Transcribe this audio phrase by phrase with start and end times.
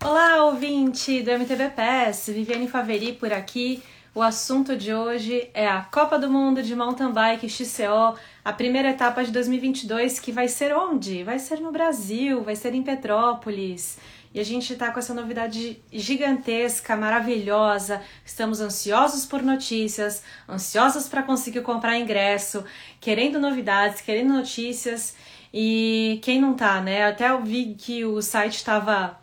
[0.00, 3.82] Olá, ouvinte do MTB PES, Viviane Faveri por aqui.
[4.14, 8.90] O assunto de hoje é a Copa do Mundo de Mountain Bike XCO, a primeira
[8.90, 11.24] etapa de 2022, que vai ser onde?
[11.24, 13.98] Vai ser no Brasil, vai ser em Petrópolis.
[14.32, 18.00] E a gente está com essa novidade gigantesca, maravilhosa.
[18.24, 22.64] Estamos ansiosos por notícias, ansiosos para conseguir comprar ingresso,
[23.00, 25.16] querendo novidades, querendo notícias.
[25.52, 27.04] E quem não tá, né?
[27.08, 29.18] Até eu vi que o site estava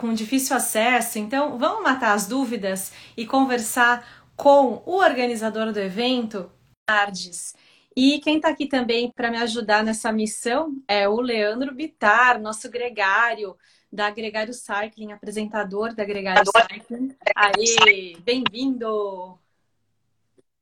[0.00, 6.50] com difícil acesso, então vamos matar as dúvidas e conversar com o organizador do evento,
[6.86, 7.54] Tardes.
[7.94, 12.70] E quem está aqui também para me ajudar nessa missão é o Leandro Bitar, nosso
[12.70, 13.54] gregário
[13.92, 17.14] da Gregário Cycling, apresentador da Gregário Cycling.
[17.36, 19.38] Aí, bem-vindo!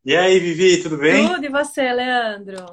[0.04, 1.28] E aí, Vivi, tudo bem?
[1.28, 2.66] Tudo, e você, Leandro?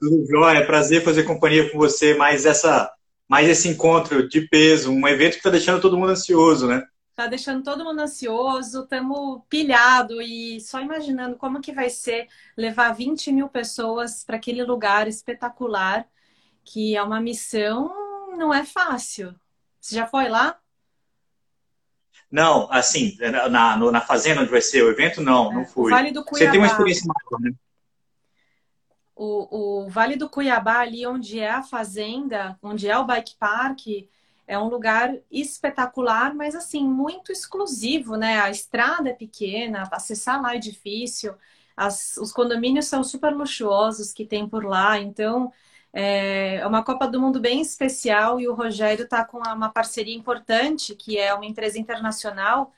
[0.00, 2.90] Tudo jóia, prazer fazer companhia com você, mais essa
[3.30, 6.84] mais esse encontro de peso, um evento que está deixando todo mundo ansioso, né?
[7.14, 12.92] Tá deixando todo mundo ansioso, estamos pilhado e só imaginando como que vai ser levar
[12.92, 16.08] 20 mil pessoas para aquele lugar espetacular,
[16.64, 19.32] que é uma missão, não é fácil.
[19.80, 20.58] Você já foi lá?
[22.28, 23.16] Não, assim,
[23.48, 25.54] na, na fazenda onde vai ser o evento, não, é.
[25.54, 25.92] não fui.
[25.92, 26.46] Vale do Cuiabá.
[26.46, 27.52] Você tem uma experiência maior, né?
[29.20, 33.86] O, o Vale do Cuiabá, ali onde é a fazenda, onde é o bike park,
[34.46, 38.40] é um lugar espetacular, mas assim, muito exclusivo, né?
[38.40, 41.34] A estrada é pequena, acessar lá é difícil,
[41.76, 45.52] as, os condomínios são super luxuosos que tem por lá, então
[45.92, 50.16] é, é uma Copa do Mundo bem especial e o Rogério está com uma parceria
[50.16, 52.72] importante, que é uma empresa internacional,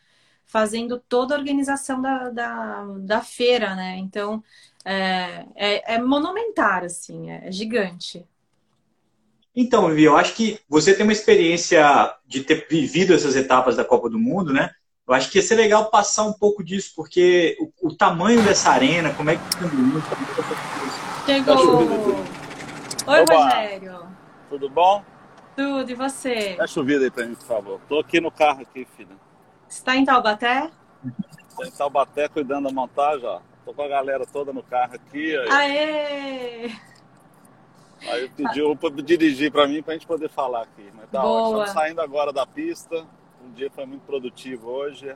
[0.44, 3.96] fazendo toda a organização da, da, da feira, né?
[3.98, 4.42] Então,
[4.84, 8.26] é, é, é monumentar, assim, é, é gigante.
[9.54, 13.84] Então, Vivi, eu acho que você tem uma experiência de ter vivido essas etapas da
[13.84, 14.70] Copa do Mundo, né?
[15.06, 18.70] Eu acho que ia ser legal passar um pouco disso, porque o, o tamanho dessa
[18.70, 19.42] arena, como é que
[21.26, 21.56] Chegou!
[23.06, 23.34] Oi, Oba.
[23.34, 24.06] Rogério.
[24.48, 25.04] Tudo bom?
[25.56, 26.54] Tudo, e você?
[26.56, 27.80] Dá chovida aí pra mim, por favor.
[27.88, 29.16] Tô aqui no carro aqui, filha.
[29.68, 30.70] Você está em Taubaté?
[31.48, 33.40] Estou em Taubaté cuidando da montagem, ó.
[33.64, 35.36] Tô com a galera toda no carro aqui.
[35.36, 36.72] Aí, Aê!
[38.10, 40.90] aí pediu para dirigir para mim para a gente poder falar aqui.
[40.94, 41.42] Mas tá Boa.
[41.42, 41.58] ótimo.
[41.64, 43.04] Estamos saindo agora da pista.
[43.44, 45.14] Um dia foi muito produtivo hoje.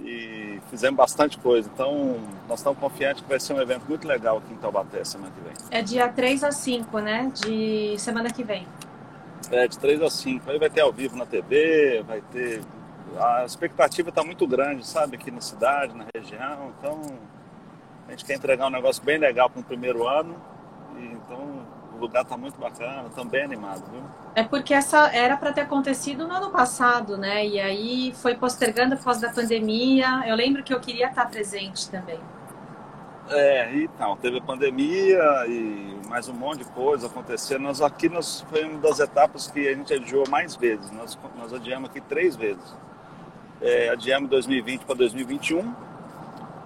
[0.00, 1.70] E fizemos bastante coisa.
[1.72, 2.18] Então,
[2.48, 5.40] nós estamos confiantes que vai ser um evento muito legal aqui em Taubaté semana que
[5.40, 5.52] vem.
[5.70, 7.32] É dia 3 a 5, né?
[7.32, 8.66] De semana que vem.
[9.50, 10.50] É, de 3 a 5.
[10.50, 12.60] Aí vai ter ao vivo na TV, vai ter
[13.18, 16.72] a expectativa está muito grande, sabe, aqui na cidade, na região.
[16.78, 17.00] Então,
[18.08, 20.36] a gente quer entregar um negócio bem legal para o primeiro ano.
[20.98, 24.02] E, então, o lugar está muito bacana, estamos bem animados, viu?
[24.34, 27.46] É porque essa era para ter acontecido no ano passado, né?
[27.46, 30.24] E aí foi postergando por causa da pandemia.
[30.26, 32.18] Eu lembro que eu queria estar presente também.
[33.30, 37.62] É, então, teve a pandemia e mais um monte de coisa acontecendo.
[37.62, 40.90] Nós aqui nós, foi uma das etapas que a gente adiou mais vezes.
[40.90, 42.83] Nós, nós adiamos aqui três vezes
[43.60, 45.74] é, adiamos 2020 para 2021.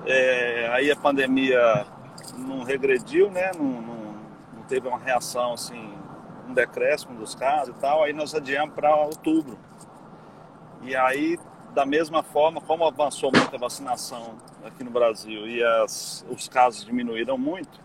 [0.06, 1.86] É, aí a pandemia
[2.36, 3.50] não regrediu, né?
[3.56, 4.14] Não, não,
[4.54, 5.92] não, teve uma reação assim,
[6.48, 8.02] um decréscimo dos casos e tal.
[8.02, 9.58] Aí nós adiamos para outubro.
[10.82, 11.38] E aí,
[11.74, 16.84] da mesma forma, como avançou muito a vacinação aqui no Brasil e as, os casos
[16.84, 17.80] diminuíram muito,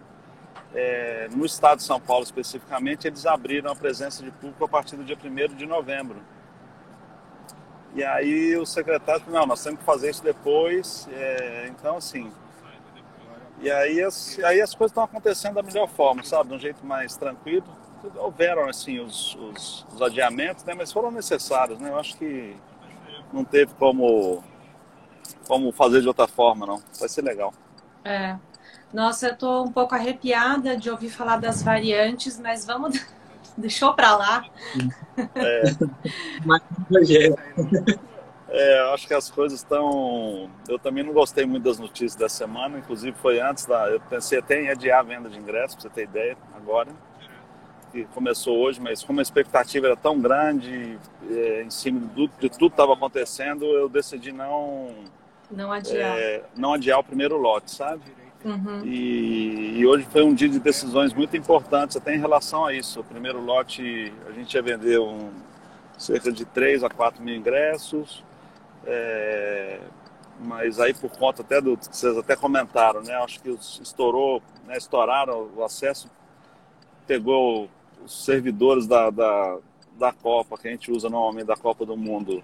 [0.73, 4.95] é, no estado de São Paulo especificamente, eles abriram a presença de público a partir
[4.95, 6.21] do dia 1 de novembro.
[7.95, 11.07] E aí o secretário falou, não, nós temos que fazer isso depois.
[11.11, 12.31] É, então, assim.
[13.61, 16.49] E aí as, aí as coisas estão acontecendo da melhor forma, sabe?
[16.49, 17.65] De um jeito mais tranquilo.
[18.15, 20.73] Houveram, assim, os, os, os adiamentos, né?
[20.73, 21.89] Mas foram necessários, né?
[21.89, 22.55] Eu acho que
[23.31, 24.43] não teve como,
[25.47, 26.81] como fazer de outra forma, não.
[26.99, 27.53] Vai ser legal.
[28.03, 28.37] É.
[28.91, 32.99] Nossa, eu tô um pouco arrepiada de ouvir falar das variantes, mas vamos
[33.57, 34.45] deixou para lá.
[35.35, 35.63] É.
[38.49, 40.49] é, eu acho que as coisas estão.
[40.67, 43.89] Eu também não gostei muito das notícias da semana, inclusive foi antes da.
[43.89, 46.89] Eu pensei até em adiar a venda de ingressos, para você ter ideia, agora.
[47.91, 50.97] Que começou hoje, mas como a expectativa era tão grande
[51.29, 54.95] é, em cima de, de tudo que estava acontecendo, eu decidi não.
[55.51, 56.17] Não adiar.
[56.17, 58.01] É, não adiar o primeiro lote, sabe?
[58.43, 58.85] Uhum.
[58.85, 62.99] E, e, hoje foi um dia de decisões muito importantes até em relação a isso.
[62.99, 65.29] O primeiro lote a gente ia vender um,
[65.97, 68.23] cerca de 3 a 4 mil ingressos,
[68.85, 69.79] é,
[70.41, 73.13] mas aí por conta até do que vocês até comentaram, né?
[73.15, 76.09] Acho que estourou, né, estouraram o acesso,
[77.07, 77.69] pegou
[78.03, 79.57] os servidores da, da
[79.97, 82.43] da Copa, que a gente usa normalmente da Copa do Mundo,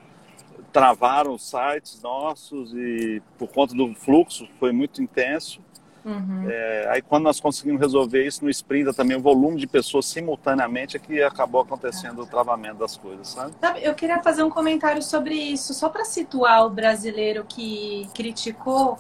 [0.72, 5.62] travaram os sites nossos e por conta do fluxo foi muito intenso.
[6.06, 6.50] Uhum.
[6.50, 10.96] É, aí quando nós conseguimos resolver isso no Sprinta também, o volume de pessoas simultaneamente
[10.96, 13.54] é que acabou acontecendo o travamento das coisas, sabe?
[13.82, 18.98] Eu queria fazer um comentário sobre isso, só para situar o brasileiro que criticou,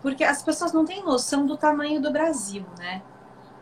[0.00, 3.02] porque as pessoas não têm noção do tamanho do Brasil, né?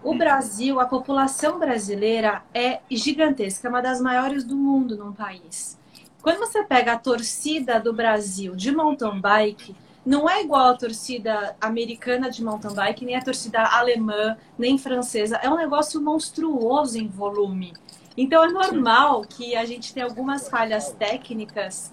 [0.03, 0.19] O uhum.
[0.19, 5.79] Brasil, a população brasileira é gigantesca, é uma das maiores do mundo num país.
[6.23, 9.75] Quando você pega a torcida do Brasil de mountain bike,
[10.07, 15.37] não é igual a torcida americana de mountain bike, nem a torcida alemã, nem francesa.
[15.43, 17.73] É um negócio monstruoso em volume.
[18.17, 21.93] Então é normal que a gente tenha algumas falhas técnicas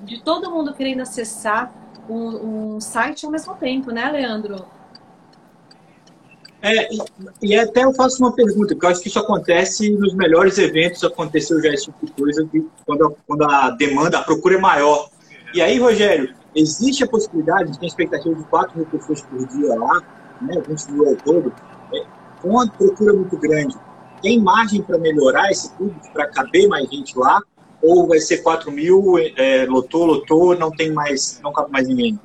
[0.00, 1.72] de todo mundo querendo acessar
[2.08, 4.64] um, um site ao mesmo tempo, né, Leandro?
[6.62, 6.98] É, e,
[7.42, 11.02] e, até eu faço uma pergunta, porque eu acho que isso acontece nos melhores eventos,
[11.02, 12.48] aconteceu já esse tipo de coisa,
[12.86, 15.10] quando, quando a demanda, a procura é maior.
[15.52, 19.74] E aí, Rogério, Existe a possibilidade, gente tem expectativa de 4 mil pessoas por dia
[19.74, 20.02] lá,
[20.40, 21.52] né, 20 mil ao todo,
[21.94, 22.04] é,
[22.40, 23.74] com uma procura muito grande.
[24.20, 27.40] Tem margem para melhorar esse público, para caber mais gente lá?
[27.82, 32.20] Ou vai ser 4 mil, é, lotou, lotou, não tem mais, não cabe mais ninguém?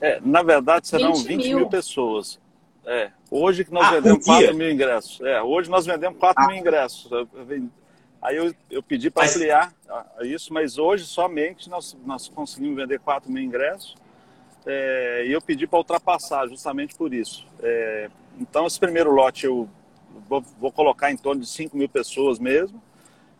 [0.00, 1.58] É, na verdade, serão 20, 20 mil.
[1.58, 1.68] mil.
[1.68, 2.38] pessoas.
[2.84, 5.20] É, hoje que nós ah, vendemos 4 mil ingressos.
[5.20, 6.46] É, hoje nós vendemos 4 ah.
[6.48, 7.10] mil ingressos.
[8.22, 9.74] Aí eu, eu pedi para ampliar
[10.22, 13.96] isso, mas hoje somente nós, nós conseguimos vender 4 mil ingressos.
[14.64, 17.44] É, e eu pedi para ultrapassar justamente por isso.
[17.60, 18.08] É,
[18.38, 19.68] então, esse primeiro lote eu
[20.28, 22.80] vou, vou, colocar em torno de 5 mil pessoas mesmo.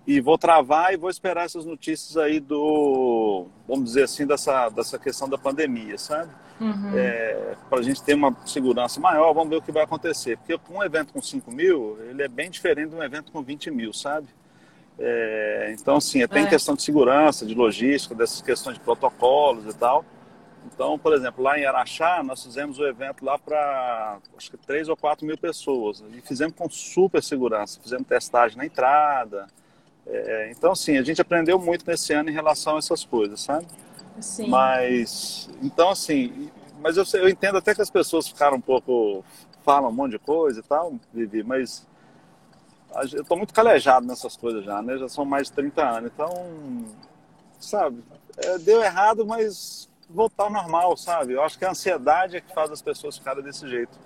[0.04, 4.98] E vou travar e vou esperar essas notícias aí do, vamos dizer assim, dessa, dessa
[4.98, 6.28] questão da pandemia, sabe?
[6.60, 6.90] Uhum.
[6.96, 10.38] É, para a gente ter uma segurança maior, vamos ver o que vai acontecer.
[10.38, 13.70] Porque um evento com 5 mil, ele é bem diferente de um evento com 20
[13.70, 14.26] mil, sabe?
[14.98, 16.48] É, então, assim, tem é.
[16.48, 20.04] questão de segurança, de logística, dessas questões de protocolos e tal.
[20.66, 24.88] Então, por exemplo, lá em Araxá, nós fizemos o evento lá para acho que 3
[24.88, 26.02] ou 4 mil pessoas.
[26.12, 27.80] E fizemos com super segurança.
[27.82, 29.46] Fizemos testagem na entrada.
[30.06, 33.66] É, então, assim, a gente aprendeu muito nesse ano em relação a essas coisas, sabe?
[34.20, 34.48] Sim.
[34.48, 36.50] Mas, então, assim,
[36.80, 39.24] mas eu, eu entendo até que as pessoas ficaram um pouco.
[39.64, 41.86] falam um monte de coisa e tal, Vivi, mas
[43.12, 44.98] eu estou muito calejado nessas coisas já, né?
[44.98, 46.10] Já são mais de 30 anos.
[46.14, 46.84] Então,
[47.58, 48.02] sabe,
[48.36, 51.32] é, deu errado, mas voltar ao normal, sabe?
[51.32, 53.98] Eu acho que a ansiedade é que faz as pessoas ficarem desse jeito.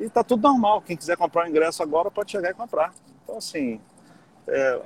[0.00, 0.82] E tá tudo normal.
[0.82, 2.92] Quem quiser comprar o ingresso agora pode chegar e comprar.
[3.22, 3.80] Então, assim,
[4.48, 4.80] é,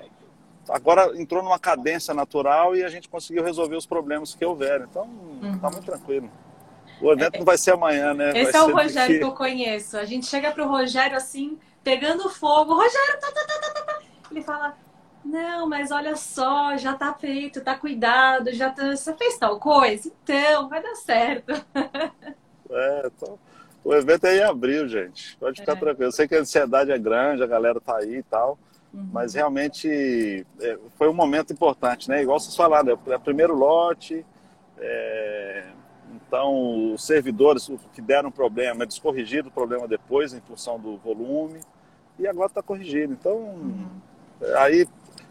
[0.69, 4.85] agora entrou numa cadência natural e a gente conseguiu resolver os problemas que houveram.
[4.85, 5.59] Então, uhum.
[5.59, 6.31] tá muito tranquilo.
[7.01, 8.31] O evento é, não vai ser amanhã, né?
[8.31, 9.97] Esse vai é o Rogério que eu conheço.
[9.97, 11.59] A gente chega pro Rogério assim,
[11.89, 12.75] pegando fogo.
[12.75, 13.99] Rogério, tá, tá, tá, tá, tá.
[14.31, 14.77] Ele fala,
[15.25, 18.95] não, mas olha só, já tá feito, tá cuidado, já tá...
[18.95, 20.13] Você fez tal coisa?
[20.23, 21.53] Então, vai dar certo.
[22.71, 23.39] É, então,
[23.83, 25.39] o evento é em abril, gente.
[25.39, 25.77] Pode ficar é.
[25.77, 26.09] tranquilo.
[26.09, 28.59] Eu sei que a ansiedade é grande, a galera tá aí e tal.
[28.93, 29.09] Uhum.
[29.11, 32.21] Mas realmente é, foi um momento importante, né?
[32.21, 34.23] Igual vocês falaram, é o primeiro lote,
[34.77, 35.65] é,
[36.13, 41.61] então os servidores que deram problema, eles corrigiram o problema depois em função do volume
[42.19, 43.13] e agora está corrigido.
[43.13, 43.89] Então, uhum.
[44.57, 44.87] aí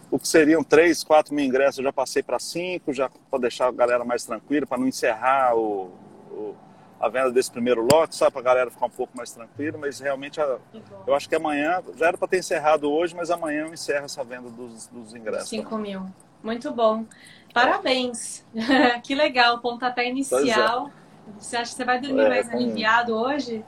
[0.10, 3.68] o que seriam 3, 4 mil ingressos, eu já passei para 5, já para deixar
[3.68, 5.92] a galera mais tranquila, para não encerrar o,
[6.32, 6.56] o,
[7.00, 10.00] a venda desse primeiro lote, sabe, para a galera ficar um pouco mais tranquila, mas
[10.00, 10.58] realmente a,
[11.06, 14.24] eu acho que amanhã, já era para ter encerrado hoje, mas amanhã eu encerro essa
[14.24, 15.50] venda dos, dos ingressos.
[15.50, 15.92] 5 também.
[15.92, 16.06] mil,
[16.42, 17.06] muito bom.
[17.54, 18.46] Parabéns,
[19.04, 20.10] que legal, pontapé é.
[20.10, 20.88] inicial.
[20.88, 21.08] É.
[21.40, 23.64] Você acha que você vai dormir é, mais aliviado hoje?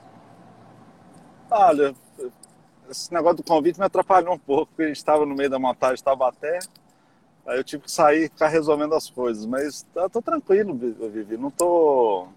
[1.51, 1.93] Olha,
[2.89, 5.59] esse negócio do convite me atrapalhou um pouco, porque a gente estava no meio da
[5.59, 6.59] montagem, estava até.
[7.45, 9.45] Aí eu tive que sair e ficar resolvendo as coisas.
[9.45, 11.37] Mas eu tô tranquilo, Vivi.
[11.37, 12.27] Não tô.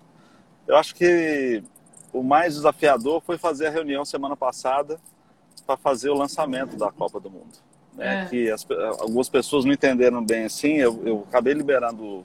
[0.67, 1.63] Eu acho que
[2.13, 5.01] o mais desafiador foi fazer a reunião semana passada
[5.67, 7.59] para fazer o lançamento da Copa do Mundo.
[7.95, 8.25] Né?
[8.25, 8.27] É.
[8.27, 8.67] Que as,
[8.99, 10.75] algumas pessoas não entenderam bem assim.
[10.75, 12.25] Eu, eu acabei liberando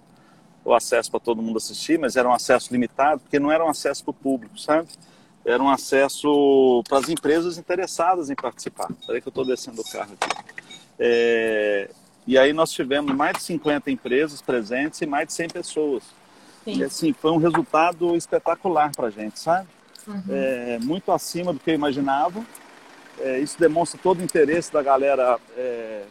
[0.63, 3.69] o acesso para todo mundo assistir, mas era um acesso limitado, porque não era um
[3.69, 4.89] acesso para o público, sabe?
[5.47, 8.89] Era um acesso para as empresas interessadas em participar.
[9.05, 10.35] Peraí que eu estou descendo o carro aqui.
[10.99, 11.89] É,
[12.27, 16.03] e aí nós tivemos mais de 50 empresas presentes e mais de 100 pessoas.
[16.65, 16.79] Sim.
[16.79, 19.69] E assim, foi um resultado espetacular para a gente, sabe?
[20.05, 20.21] Uhum.
[20.29, 22.45] É, muito acima do que eu imaginava.
[23.17, 26.03] É, isso demonstra todo o interesse da galera é,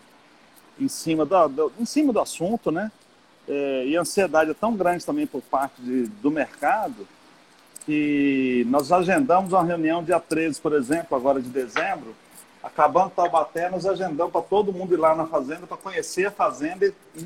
[0.80, 2.90] em, cima do, do, em cima do assunto, né?
[3.46, 7.06] É, e a ansiedade é tão grande também por parte de, do mercado
[7.86, 12.14] que nós agendamos uma reunião dia 13, por exemplo, agora de dezembro,
[12.62, 16.84] acabando Taubaté, nós agendamos para todo mundo ir lá na fazenda para conhecer a fazenda
[16.84, 17.24] e,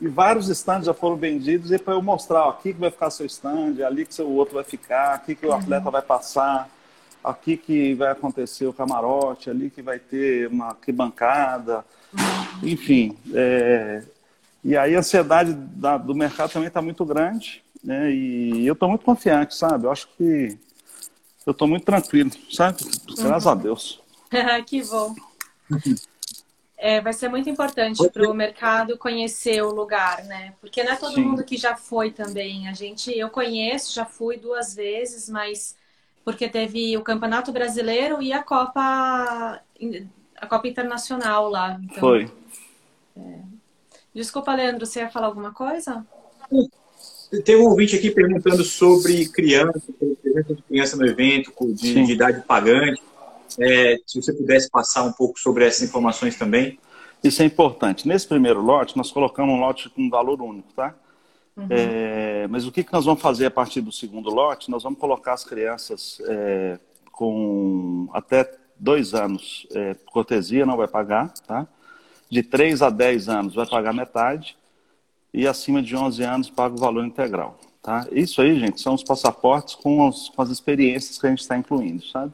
[0.00, 3.08] e vários estandes já foram vendidos e para eu mostrar ó, aqui que vai ficar
[3.10, 6.68] seu stand, ali que o outro vai ficar, aqui que o atleta vai passar,
[7.22, 11.84] aqui que vai acontecer o camarote, ali que vai ter uma arquibancada,
[12.62, 13.16] enfim.
[13.32, 14.02] É,
[14.62, 18.10] e aí a ansiedade da, do mercado também está muito grande, né?
[18.10, 19.86] E eu estou muito confiante, sabe?
[19.86, 20.58] Eu acho que
[21.46, 22.78] eu estou muito tranquilo, sabe?
[23.16, 23.52] Graças uhum.
[23.52, 24.02] a Deus.
[24.66, 25.14] que bom.
[26.76, 30.54] É, vai ser muito importante para o mercado conhecer o lugar, né?
[30.60, 31.22] Porque não é todo Sim.
[31.22, 32.68] mundo que já foi também.
[32.68, 35.76] A gente, eu conheço, já fui duas vezes, mas
[36.24, 39.60] porque teve o Campeonato Brasileiro e a Copa,
[40.36, 41.78] a Copa Internacional lá.
[41.82, 42.32] Então, foi.
[43.16, 43.40] É...
[44.14, 46.06] Desculpa, Leandro, você ia falar alguma coisa?
[47.42, 49.80] Tem um ouvinte aqui perguntando sobre criança,
[50.22, 53.02] presença de criança no evento, de, de idade pagante.
[53.58, 56.78] É, se você pudesse passar um pouco sobre essas informações também.
[57.22, 58.06] Isso é importante.
[58.06, 60.94] Nesse primeiro lote, nós colocamos um lote com valor único, tá?
[61.56, 61.66] Uhum.
[61.70, 64.70] É, mas o que, que nós vamos fazer a partir do segundo lote?
[64.70, 66.78] Nós vamos colocar as crianças é,
[67.12, 71.66] com até dois anos, é, cortesia não vai pagar, tá?
[72.28, 74.56] De 3 a 10 anos vai pagar metade
[75.34, 77.58] e acima de 11 anos paga o valor integral.
[77.82, 78.06] Tá?
[78.12, 81.58] Isso aí, gente, são os passaportes com, os, com as experiências que a gente está
[81.58, 82.32] incluindo, sabe?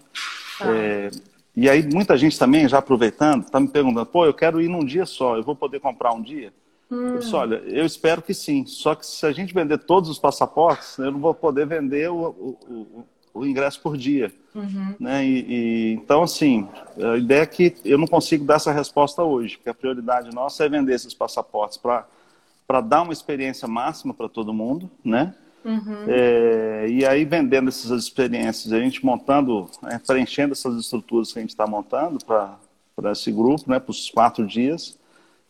[0.60, 0.70] Ah.
[0.70, 1.10] É,
[1.56, 4.84] e aí, muita gente também, já aproveitando, está me perguntando, pô, eu quero ir num
[4.84, 6.52] dia só, eu vou poder comprar um dia?
[6.90, 7.14] Hum.
[7.14, 10.18] Eu disse, olha, eu espero que sim, só que se a gente vender todos os
[10.18, 14.32] passaportes, eu não vou poder vender o, o, o, o ingresso por dia.
[14.54, 14.94] Uhum.
[15.00, 15.24] Né?
[15.24, 19.56] E, e, então, assim, a ideia é que eu não consigo dar essa resposta hoje,
[19.56, 22.06] porque a prioridade nossa é vender esses passaportes para
[22.70, 25.34] para dar uma experiência máxima para todo mundo, né?
[25.64, 26.04] Uhum.
[26.06, 31.42] É, e aí vendendo essas experiências, a gente montando, é, preenchendo essas estruturas que a
[31.42, 34.96] gente está montando para esse grupo, né, para os quatro dias.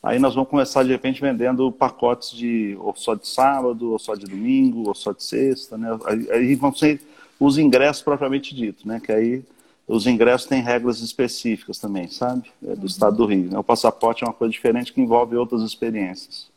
[0.03, 4.15] Aí nós vamos começar de repente vendendo pacotes de ou só de sábado, ou só
[4.15, 5.91] de domingo, ou só de sexta, né?
[6.07, 7.03] Aí, aí vão ser
[7.39, 8.99] os ingressos propriamente dito, né?
[8.99, 9.45] Que aí
[9.87, 12.51] os ingressos têm regras específicas também, sabe?
[12.63, 12.87] É do uhum.
[12.87, 13.51] Estado do Rio.
[13.51, 13.59] Né?
[13.59, 16.50] O passaporte é uma coisa diferente que envolve outras experiências.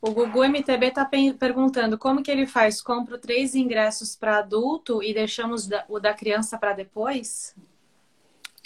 [0.00, 2.80] O Gugu MTB está perguntando como que ele faz?
[2.80, 7.54] Compro três ingressos para adulto e deixamos o da criança para depois?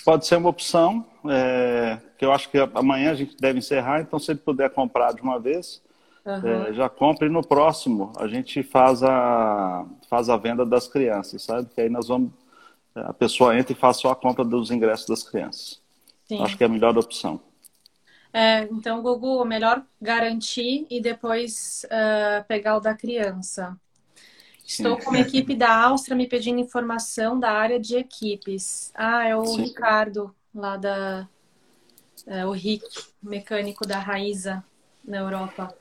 [0.05, 4.19] Pode ser uma opção, é, que eu acho que amanhã a gente deve encerrar, então
[4.19, 5.81] se ele puder comprar de uma vez,
[6.27, 6.67] uhum.
[6.69, 11.45] é, já compre e no próximo a gente faz a, faz a venda das crianças,
[11.45, 11.69] sabe?
[11.73, 12.33] Que aí nós vamos,
[12.95, 15.81] a pessoa entra e faz só a compra dos ingressos das crianças.
[16.27, 16.43] Sim.
[16.43, 17.41] Acho que é a melhor opção.
[18.33, 23.77] É, então, Gugu, melhor garantir e depois uh, pegar o da criança.
[24.65, 28.91] Estou com uma equipe da Áustria me pedindo informação da área de equipes.
[28.95, 29.65] Ah, é o Sim.
[29.65, 31.29] Ricardo, lá da.
[32.27, 32.87] É, o Rick,
[33.23, 34.65] mecânico da Raiza,
[35.05, 35.75] na Europa.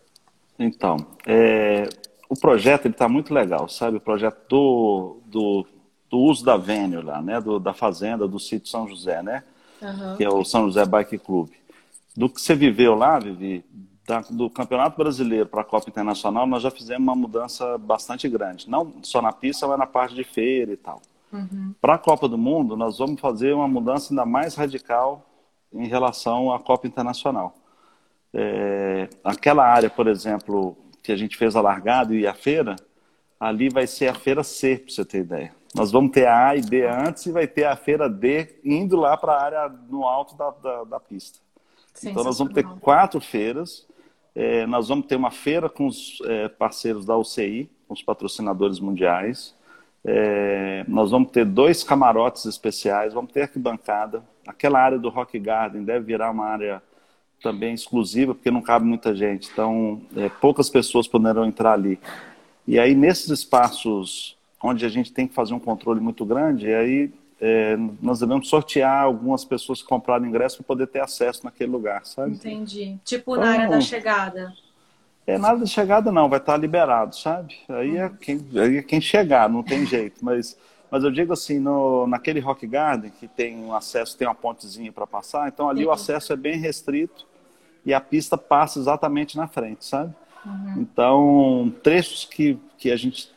[0.57, 1.87] Então, é,
[2.27, 3.97] o projeto está muito legal, sabe?
[3.97, 5.67] O projeto do, do,
[6.09, 7.39] do uso da Vênio lá, né?
[7.39, 9.43] Do, da fazenda, do sítio São José, né?
[9.81, 10.17] Uhum.
[10.17, 11.49] Que é o São José Bike Club
[12.15, 13.63] do que você viveu lá, Vivi,
[14.05, 18.69] da, do Campeonato Brasileiro para a Copa Internacional, nós já fizemos uma mudança bastante grande.
[18.69, 21.01] Não só na pista, mas na parte de feira e tal.
[21.31, 21.73] Uhum.
[21.79, 25.25] Para a Copa do Mundo, nós vamos fazer uma mudança ainda mais radical
[25.71, 27.55] em relação à Copa Internacional.
[28.33, 32.75] É, aquela área, por exemplo, que a gente fez a largada e a feira,
[33.39, 35.55] ali vai ser a feira C, para você ter ideia.
[35.73, 38.97] Nós vamos ter a A e B antes e vai ter a feira D indo
[38.97, 41.39] lá para a área no alto da, da, da pista.
[42.03, 43.85] Então, nós vamos ter quatro feiras.
[44.33, 48.79] É, nós vamos ter uma feira com os é, parceiros da UCI, com os patrocinadores
[48.79, 49.53] mundiais.
[50.03, 54.23] É, nós vamos ter dois camarotes especiais, vamos ter arquibancada.
[54.47, 56.81] Aquela área do Rock Garden deve virar uma área
[57.41, 59.49] também exclusiva, porque não cabe muita gente.
[59.51, 61.99] Então, é, poucas pessoas poderão entrar ali.
[62.67, 67.11] E aí, nesses espaços onde a gente tem que fazer um controle muito grande, aí
[67.43, 72.05] é, nós devemos sortear algumas pessoas que compraram ingresso para poder ter acesso naquele lugar,
[72.05, 72.33] sabe?
[72.33, 72.99] Entendi.
[73.03, 74.53] Tipo então, na área da chegada.
[75.25, 77.55] É nada de chegada não, vai estar liberado, sabe?
[77.67, 80.23] Aí é quem, aí é quem chegar, não tem jeito.
[80.23, 80.55] Mas,
[80.91, 84.91] mas eu digo assim, no, naquele Rock Garden, que tem um acesso, tem uma pontezinha
[84.91, 85.87] para passar, então ali Sim.
[85.87, 87.25] o acesso é bem restrito
[87.83, 90.13] e a pista passa exatamente na frente, sabe?
[90.45, 90.75] Uhum.
[90.77, 93.31] Então, trechos que, que a gente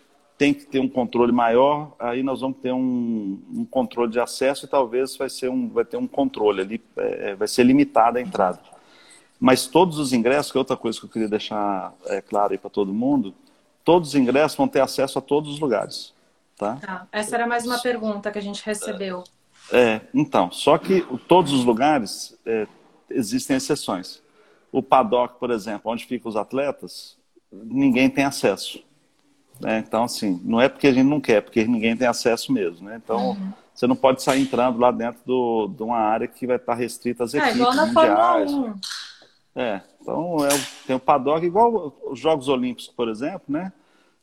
[0.45, 4.67] tem que ter um controle maior, aí nós vamos ter um, um controle de acesso
[4.67, 8.19] e talvez vai, ser um, vai ter um controle ali, é, é vai ser limitada
[8.19, 8.61] a entrada.
[9.41, 12.59] Mas todos os ingressos, que é outra coisa que eu queria deixar é, claro aí
[12.59, 13.35] para todo mundo,
[13.83, 16.13] todos os ingressos vão ter acesso a todos os lugares.
[16.59, 16.77] Tá?
[16.77, 17.07] tá?
[17.11, 19.25] Essa era mais uma pergunta que a gente recebeu.
[19.73, 22.67] É, então, só que todos os lugares é,
[23.09, 24.23] existem exceções.
[24.71, 27.17] O paddock, por exemplo, onde ficam os atletas,
[27.51, 28.85] ninguém tem acesso.
[29.61, 29.79] Né?
[29.87, 32.89] Então, assim, não é porque a gente não quer, é porque ninguém tem acesso mesmo.
[32.89, 33.01] Né?
[33.03, 33.53] Então, uhum.
[33.75, 37.25] você não pode sair entrando lá dentro do, de uma área que vai estar restrita
[37.25, 38.51] às é, equipes igual na mundiais.
[38.51, 38.81] Fórmula 1.
[39.57, 40.49] É, então é,
[40.87, 43.73] tem o paddock, igual os Jogos Olímpicos, por exemplo, né?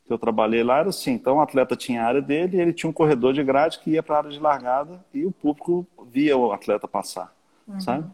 [0.05, 2.89] Que eu trabalhei lá, era assim, então o atleta tinha a área dele, ele tinha
[2.89, 6.35] um corredor de grade que ia para a área de largada e o público via
[6.35, 7.33] o atleta passar,
[7.65, 7.79] uhum.
[7.79, 8.05] sabe?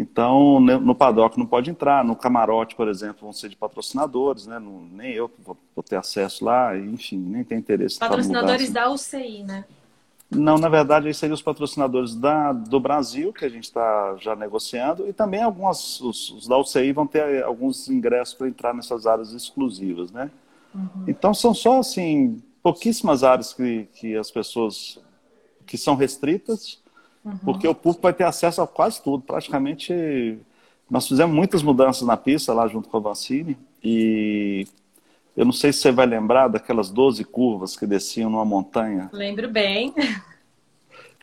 [0.00, 4.56] Então, no paddock não pode entrar, no camarote, por exemplo, vão ser de patrocinadores, né?
[4.60, 7.98] Não, nem eu vou, vou, ter acesso lá, enfim, nem tem interesse.
[7.98, 9.64] Patrocinadores da UCI, né?
[10.30, 14.36] Não, na verdade, aí seriam os patrocinadores da, do Brasil, que a gente está já
[14.36, 19.04] negociando, e também algumas, os, os, da UCI vão ter alguns ingressos para entrar nessas
[19.04, 20.30] áreas exclusivas, né?
[20.72, 21.06] Uhum.
[21.08, 25.00] Então, são só, assim, pouquíssimas áreas que, que as pessoas,
[25.66, 26.78] que são restritas,
[27.28, 27.38] Uhum.
[27.44, 29.22] Porque o público vai ter acesso a quase tudo.
[29.22, 30.38] Praticamente,
[30.90, 33.56] nós fizemos muitas mudanças na pista lá junto com a Vancini.
[33.84, 34.66] E
[35.36, 39.10] eu não sei se você vai lembrar daquelas 12 curvas que desciam numa montanha.
[39.12, 39.94] Lembro bem.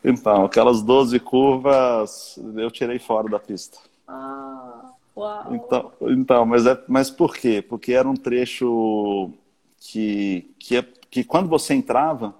[0.08, 3.80] Então, aquelas 12 curvas eu tirei fora da pista.
[4.08, 5.56] Ah, uau.
[5.56, 7.60] Então, então mas, é, mas por quê?
[7.60, 9.32] Porque era um trecho
[9.80, 12.36] que, que, é, que quando você entrava,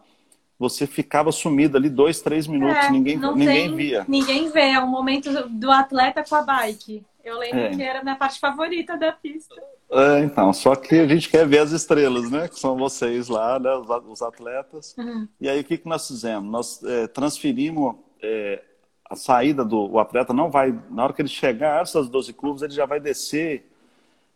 [0.58, 4.06] você ficava sumido ali dois, três minutos, é, ninguém, ninguém tem, via.
[4.08, 7.04] Ninguém vê, é o momento do atleta com a bike.
[7.24, 7.70] Eu lembro é.
[7.72, 9.56] que era a minha parte favorita da pista.
[9.92, 12.48] É, então, só que a gente quer ver as estrelas, né?
[12.48, 13.72] Que são vocês lá, né?
[14.08, 14.96] os, atletas.
[14.98, 15.28] Uhum.
[15.42, 16.50] E aí o que, que nós fizemos?
[16.50, 18.62] Nós é, transferimos é,
[19.10, 22.34] a saída do o atleta, não vai, na hora que ele chegar a essas 12
[22.34, 23.72] curvas, ele já vai descer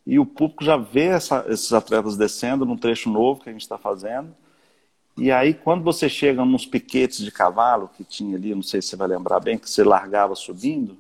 [0.06, 3.62] e o público já vê essa, esses atletas descendo num trecho novo que a gente
[3.62, 4.36] está fazendo.
[5.20, 8.90] E aí, quando você chega nos piquetes de cavalo, que tinha ali, não sei se
[8.90, 10.98] você vai lembrar bem, que você largava subindo,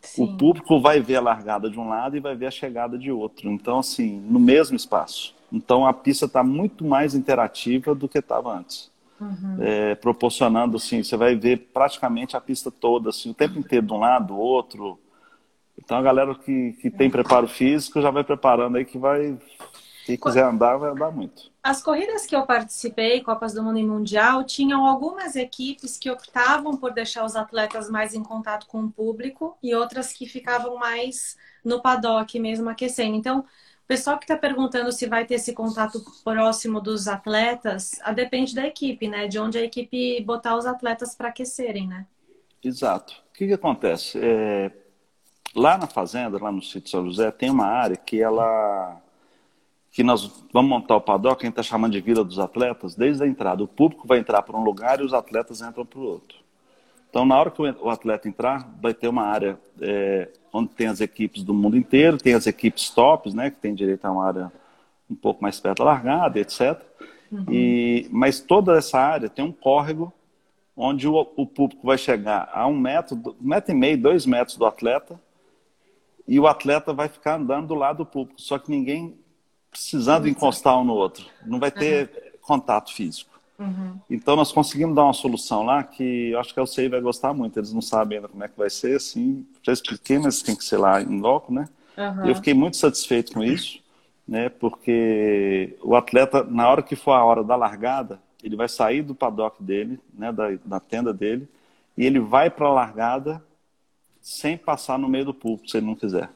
[0.00, 0.24] Sim.
[0.24, 3.10] o público vai ver a largada de um lado e vai ver a chegada de
[3.10, 3.50] outro.
[3.50, 5.34] Então, assim, no mesmo espaço.
[5.52, 8.90] Então, a pista está muito mais interativa do que estava antes.
[9.20, 9.56] Uhum.
[9.60, 13.92] É, proporcionando, assim, você vai ver praticamente a pista toda, assim, o tempo inteiro de
[13.92, 14.98] um lado, do outro.
[15.76, 19.36] Então, a galera que, que tem preparo físico já vai preparando aí que vai
[20.08, 21.50] quem quiser andar, vai andar muito.
[21.68, 26.78] As corridas que eu participei, Copas do Mundo e Mundial, tinham algumas equipes que optavam
[26.78, 31.36] por deixar os atletas mais em contato com o público e outras que ficavam mais
[31.62, 33.16] no paddock mesmo aquecendo.
[33.16, 38.14] Então, o pessoal que está perguntando se vai ter esse contato próximo dos atletas, a
[38.14, 39.28] depende da equipe, né?
[39.28, 42.06] De onde a equipe botar os atletas para aquecerem, né?
[42.64, 43.12] Exato.
[43.28, 44.18] O que, que acontece?
[44.18, 44.72] É...
[45.54, 49.02] Lá na fazenda, lá no sítio São José, tem uma área que ela
[49.90, 53.24] que nós vamos montar o paddock, a gente está chamando de Vila dos Atletas, desde
[53.24, 53.62] a entrada.
[53.62, 56.38] O público vai entrar para um lugar e os atletas entram para o outro.
[57.10, 61.00] Então, na hora que o atleta entrar, vai ter uma área é, onde tem as
[61.00, 64.52] equipes do mundo inteiro, tem as equipes tops, né, que tem direito a uma área
[65.10, 66.80] um pouco mais perto da largada, etc.
[67.32, 67.46] Uhum.
[67.50, 70.12] E, mas toda essa área tem um córrego
[70.76, 74.56] onde o, o, público vai chegar a um metro, um metro e meio, dois metros
[74.56, 75.18] do atleta,
[76.26, 78.40] e o atleta vai ficar andando do lado do público.
[78.40, 79.18] Só que ninguém
[79.70, 81.24] precisando encostar um no outro.
[81.44, 82.38] Não vai ter uhum.
[82.40, 83.38] contato físico.
[83.58, 83.98] Uhum.
[84.08, 87.34] Então nós conseguimos dar uma solução lá que eu acho que a UCI vai gostar
[87.34, 87.58] muito.
[87.58, 90.64] Eles não sabem ainda como é que vai ser, assim, já expliquei, mas tem que
[90.64, 91.68] ser lá em loco, né?
[91.96, 92.26] Uhum.
[92.26, 93.80] Eu fiquei muito satisfeito com isso,
[94.26, 94.48] né?
[94.48, 99.14] Porque o atleta, na hora que for a hora da largada, ele vai sair do
[99.14, 101.48] paddock dele, né, da, da tenda dele,
[101.96, 103.42] e ele vai para a largada
[104.20, 106.30] sem passar no meio do público, se ele não quiser.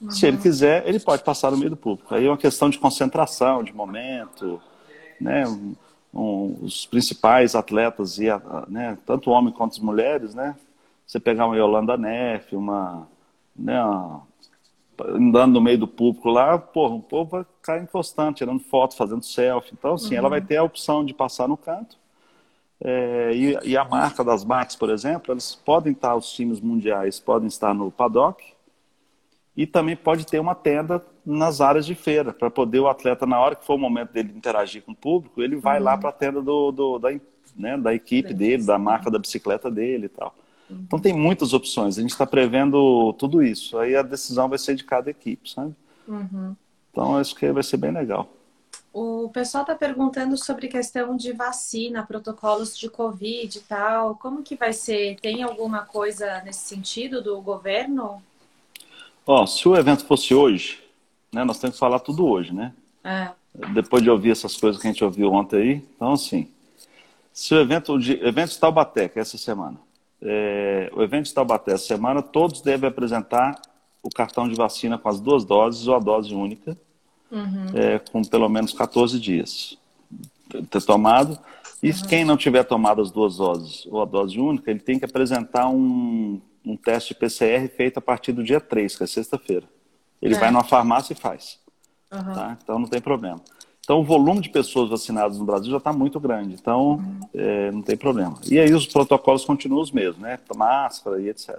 [0.00, 0.10] Uhum.
[0.10, 2.14] Se ele quiser, ele pode passar no meio do público.
[2.14, 4.60] Aí é uma questão de concentração, de momento,
[5.20, 5.46] né?
[5.46, 5.74] Um,
[6.12, 8.26] um, os principais atletas, e
[8.68, 10.56] né, tanto homens quanto as mulheres, né?
[11.06, 13.06] Você pegar uma Yolanda Neff, uma,
[13.54, 14.22] né, uma,
[15.08, 19.24] andando no meio do público lá, porra, o povo vai ficar encostando, tirando foto, fazendo
[19.24, 19.74] selfie.
[19.78, 20.18] Então, assim, uhum.
[20.18, 21.98] ela vai ter a opção de passar no canto.
[22.82, 27.20] É, e, e, a marca das marcas, por exemplo, eles podem estar, os times mundiais
[27.20, 28.42] podem estar no paddock,
[29.56, 33.38] e também pode ter uma tenda nas áreas de feira, para poder o atleta, na
[33.38, 35.84] hora que for o momento dele interagir com o público, ele vai uhum.
[35.84, 37.10] lá para a tenda do, do, da,
[37.56, 40.34] né, da equipe dele, da marca da bicicleta dele e tal.
[40.68, 40.82] Uhum.
[40.86, 43.78] Então tem muitas opções, a gente está prevendo tudo isso.
[43.78, 45.74] Aí a decisão vai ser de cada equipe, sabe?
[46.06, 46.54] Uhum.
[46.90, 48.28] Então acho que vai ser bem legal.
[48.92, 54.16] O pessoal está perguntando sobre questão de vacina, protocolos de Covid e tal.
[54.16, 55.16] Como que vai ser?
[55.20, 58.20] Tem alguma coisa nesse sentido do governo?
[59.26, 60.78] Ó, se o evento fosse hoje,
[61.32, 62.72] né, nós temos que falar tudo hoje, né?
[63.04, 63.30] É.
[63.72, 66.48] Depois de ouvir essas coisas que a gente ouviu ontem aí, então assim,
[67.32, 69.76] se o evento, o evento de Taubaté, que é essa semana,
[70.22, 73.60] é, o evento de Taubaté essa semana, todos devem apresentar
[74.02, 76.76] o cartão de vacina com as duas doses ou a dose única,
[77.30, 77.66] uhum.
[77.74, 79.78] é, com pelo menos 14 dias
[80.70, 81.38] ter tomado.
[81.82, 82.02] E uhum.
[82.08, 85.68] quem não tiver tomado as duas doses ou a dose única, ele tem que apresentar
[85.68, 89.66] um, um teste PCR feito a partir do dia 3, que é sexta-feira.
[90.20, 90.38] Ele é.
[90.38, 91.58] vai numa farmácia e faz.
[92.12, 92.34] Uhum.
[92.34, 92.58] Tá?
[92.62, 93.40] Então não tem problema.
[93.82, 97.20] Então o volume de pessoas vacinadas no Brasil já está muito grande, então uhum.
[97.34, 98.38] é, não tem problema.
[98.48, 100.38] E aí os protocolos continuam os mesmos, né?
[100.54, 101.58] Máscara e etc.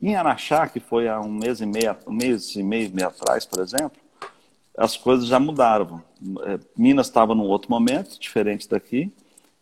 [0.00, 3.44] Em Araxá, que foi há um mês e meio, um mês e meio, meio atrás,
[3.44, 3.98] por exemplo,
[4.76, 6.02] as coisas já mudaram.
[6.44, 9.12] É, Minas estava num outro momento, diferente daqui,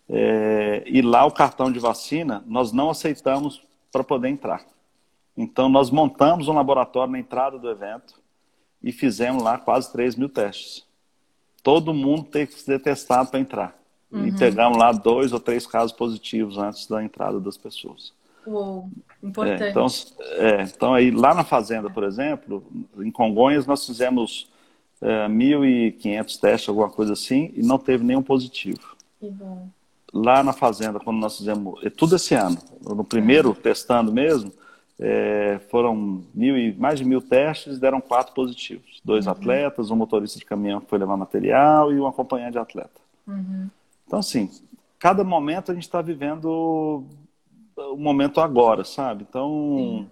[0.09, 3.66] é, e lá o cartão de vacina nós não aceitamos
[3.97, 4.65] para poder entrar.
[5.37, 8.21] Então nós montamos um laboratório na entrada do evento
[8.83, 10.87] e fizemos lá quase 3 mil testes.
[11.63, 13.79] Todo mundo tem que ser testado para entrar.
[14.11, 14.27] Uhum.
[14.27, 18.13] E pegamos lá dois ou três casos positivos antes da entrada das pessoas.
[18.47, 18.89] Uou,
[19.23, 19.65] importante.
[19.65, 19.87] É, então,
[20.37, 22.65] é, então aí lá na fazenda, por exemplo,
[22.99, 24.49] em Congonhas nós fizemos
[25.01, 28.97] é, 1.500 testes, alguma coisa assim, e não teve nenhum positivo.
[29.19, 29.69] Que bom.
[30.13, 33.55] Lá na fazenda, quando nós fizemos, é tudo esse ano, no primeiro, uhum.
[33.55, 34.53] testando mesmo,
[34.99, 39.01] é, foram mil e, mais de mil testes deram quatro positivos.
[39.05, 39.33] Dois uhum.
[39.33, 43.01] atletas, um motorista de caminhão que foi levar material e um acompanhante de atleta.
[43.27, 43.69] Uhum.
[44.07, 44.51] Então, assim,
[44.99, 47.05] cada momento a gente está vivendo
[47.77, 49.27] o momento agora, sabe?
[49.29, 50.09] Então,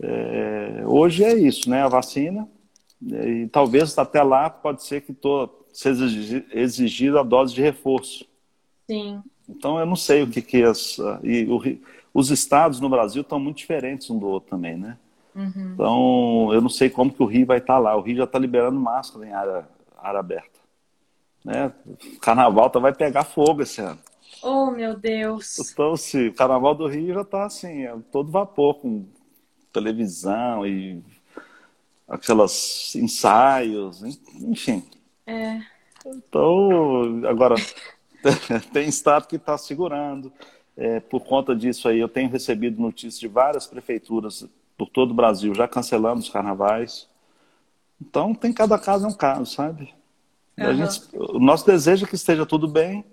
[0.00, 1.82] é, hoje é isso, né?
[1.82, 2.48] A vacina,
[3.02, 6.06] e talvez até lá pode ser que tô, seja
[6.52, 8.24] exigida a dose de reforço.
[8.88, 9.22] Sim.
[9.48, 11.60] Então eu não sei o que que as e o,
[12.12, 14.96] os estados no Brasil estão muito diferentes um do outro também, né?
[15.34, 15.72] Uhum.
[15.74, 17.96] Então eu não sei como que o Rio vai estar lá.
[17.96, 20.58] O Rio já está liberando máscara em área, área aberta,
[21.44, 21.72] né?
[21.86, 23.98] O Carnaval tá, vai pegar fogo esse ano.
[24.42, 25.58] Oh meu Deus!
[25.58, 29.06] Então se o Carnaval do Rio já está assim, é todo vapor com
[29.72, 31.02] televisão e
[32.08, 34.02] aquelas ensaios,
[34.40, 34.82] enfim.
[35.26, 35.60] É.
[36.06, 37.54] Então, agora,
[38.72, 40.32] tem estado que está segurando.
[40.76, 45.14] É, por conta disso aí, eu tenho recebido notícias de várias prefeituras por todo o
[45.14, 47.08] Brasil já cancelando os carnavais.
[48.00, 49.92] Então, tem cada caso é um caso, sabe?
[50.56, 50.76] Uhum.
[50.76, 53.04] Gente, o nosso desejo é que esteja tudo bem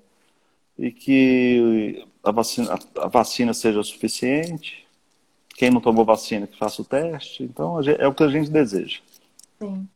[0.78, 4.86] e que a vacina, a vacina seja suficiente
[5.56, 7.44] quem não tomou vacina que faça o teste.
[7.44, 9.00] Então, é o que a gente deseja.
[9.60, 9.88] Sim.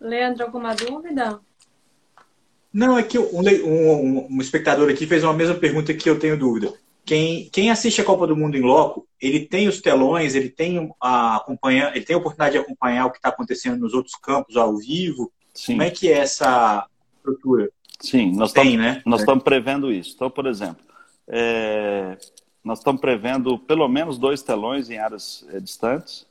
[0.00, 1.40] Leandro, alguma dúvida?
[2.74, 6.36] Não, é que um, um, um, espectador aqui fez uma mesma pergunta que eu tenho
[6.36, 6.74] dúvida.
[7.04, 10.90] Quem, quem assiste a Copa do Mundo em loco, ele tem os telões, ele tem
[11.00, 14.56] a acompanhar, ele tem a oportunidade de acompanhar o que está acontecendo nos outros campos
[14.56, 15.30] ao vivo.
[15.54, 15.74] Sim.
[15.74, 16.84] Como é que é essa
[17.18, 17.70] estrutura?
[18.00, 19.02] Sim, nós estamos né?
[19.06, 19.36] nós é.
[19.36, 20.12] prevendo isso.
[20.16, 20.82] Então, por exemplo,
[21.28, 22.18] é,
[22.64, 26.26] nós estamos prevendo pelo menos dois telões em áreas é, distantes,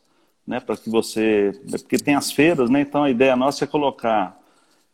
[0.46, 4.43] né, para que você, porque tem as feiras, né, então a ideia nossa é colocar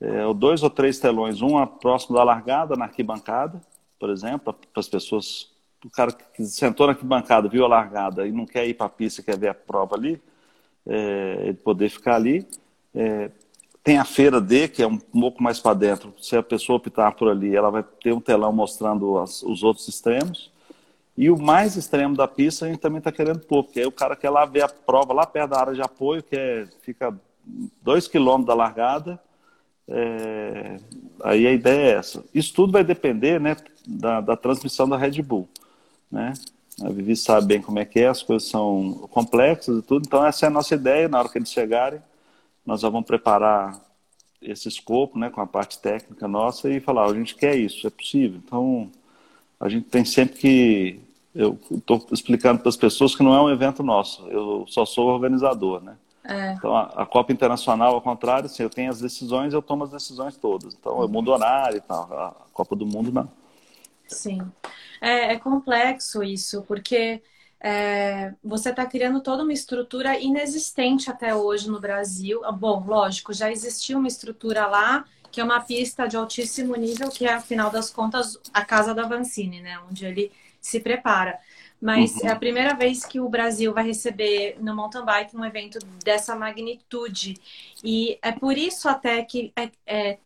[0.02, 3.62] é, dois ou três telões, um próximo da largada, na arquibancada,
[4.00, 5.52] por exemplo, para as pessoas,
[5.84, 8.90] o cara que sentou na arquibancada, viu a largada e não quer ir para a
[8.90, 10.22] pista, quer ver a prova ali,
[10.88, 12.48] é, ele poder ficar ali.
[12.96, 13.30] É,
[13.84, 16.14] tem a feira D, que é um pouco mais para dentro.
[16.20, 19.88] Se a pessoa optar por ali, ela vai ter um telão mostrando as, os outros
[19.88, 20.52] extremos.
[21.18, 23.92] E o mais extremo da pista a gente também está querendo pôr, porque aí o
[23.92, 27.14] cara quer lá ver a prova lá perto da área de apoio, que é, fica
[27.82, 29.20] dois quilômetros da largada.
[29.90, 30.78] É,
[31.24, 32.24] aí a ideia é essa.
[32.34, 35.50] Isso tudo vai depender né, da, da transmissão da Red Bull.
[36.12, 36.34] Né?
[36.82, 40.06] A Vivi sabe bem como é que é, as coisas são complexas e tudo.
[40.06, 41.10] Então essa é a nossa ideia.
[41.10, 42.00] Na hora que eles chegarem,
[42.66, 43.80] nós já vamos preparar
[44.42, 47.90] esse escopo né, com a parte técnica nossa e falar, a gente quer isso, é
[47.90, 48.40] possível.
[48.46, 48.90] Então
[49.60, 51.00] a gente tem sempre que
[51.36, 55.08] eu estou explicando para as pessoas que não é um evento nosso, eu só sou
[55.08, 55.96] organizador, né?
[56.30, 56.54] É.
[56.54, 59.90] Então, a, a, Copa Internacional, ao contrário, assim, eu tenho as decisões, eu tomo as
[59.90, 60.76] decisões todas.
[60.76, 62.04] Então, eu mudo horário e tal.
[62.14, 63.28] A Copa do Mundo, não.
[64.08, 64.40] Sim.
[65.02, 67.24] É, é complexo isso, porque
[67.60, 72.42] é, você está criando toda uma estrutura inexistente até hoje no Brasil.
[72.54, 77.26] Bom, lógico, já existia uma estrutura lá, que é uma pista de altíssimo nível, que
[77.26, 79.80] é, afinal das contas, a casa da Vancini, né?
[79.90, 81.40] Onde ele se prepara.
[81.82, 82.28] Mas uhum.
[82.28, 86.36] é a primeira vez que o Brasil vai receber no mountain bike um evento dessa
[86.36, 87.38] magnitude.
[87.84, 90.18] E é por isso até que é, é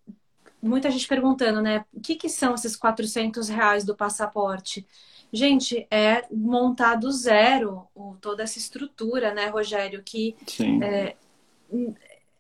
[0.62, 1.86] muita gente perguntando, né?
[1.94, 4.86] O que, que são esses 400 reais do passaporte?
[5.32, 10.02] Gente, é montar do zero o, toda essa estrutura, né, Rogério?
[10.04, 10.36] Que
[10.82, 11.16] é,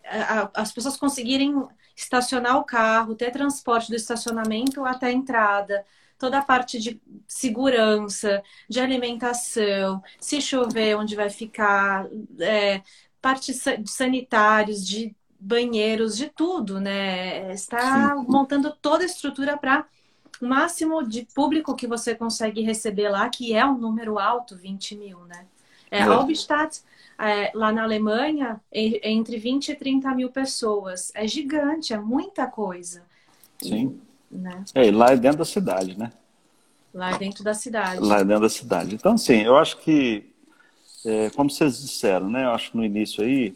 [0.06, 5.86] a, as pessoas conseguirem estacionar o carro, ter transporte do estacionamento até a entrada,
[6.24, 12.08] toda a parte de segurança, de alimentação, se chover, onde vai ficar,
[12.40, 12.82] é,
[13.22, 17.52] partes sanitários, de banheiros, de tudo, né?
[17.52, 18.26] Está Sim.
[18.26, 19.86] montando toda a estrutura para
[20.42, 24.96] o máximo de público que você consegue receber lá, que é um número alto, 20
[24.96, 25.46] mil, né?
[25.92, 26.04] É, é.
[26.04, 26.84] Albstadt,
[27.20, 31.12] é, lá na Alemanha, é, entre 20 e 30 mil pessoas.
[31.14, 33.04] É gigante, é muita coisa.
[33.62, 34.00] Sim.
[34.00, 34.64] E, né?
[34.76, 36.12] É, e lá é dentro da cidade, né?
[36.94, 38.00] Lá é dentro da cidade.
[38.00, 38.96] Lá é dentro da cidade.
[38.96, 40.30] Então, sim, eu acho que,
[41.06, 42.46] é, como vocês disseram, né?
[42.46, 43.56] Eu acho que no início aí,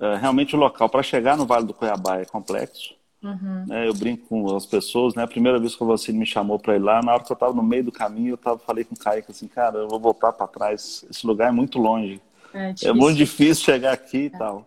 [0.00, 2.94] é, realmente o local para chegar no Vale do Cuiabá é complexo.
[3.22, 3.64] Uhum.
[3.66, 5.22] Né, eu brinco com as pessoas, né?
[5.22, 7.34] A primeira vez que o Vancini me chamou para ir lá, na hora que eu
[7.34, 9.98] estava no meio do caminho, eu tava, falei com o Kaique assim, cara, eu vou
[9.98, 12.20] voltar para trás, esse lugar é muito longe.
[12.52, 14.30] É, é muito difícil chegar aqui e é.
[14.30, 14.66] tal.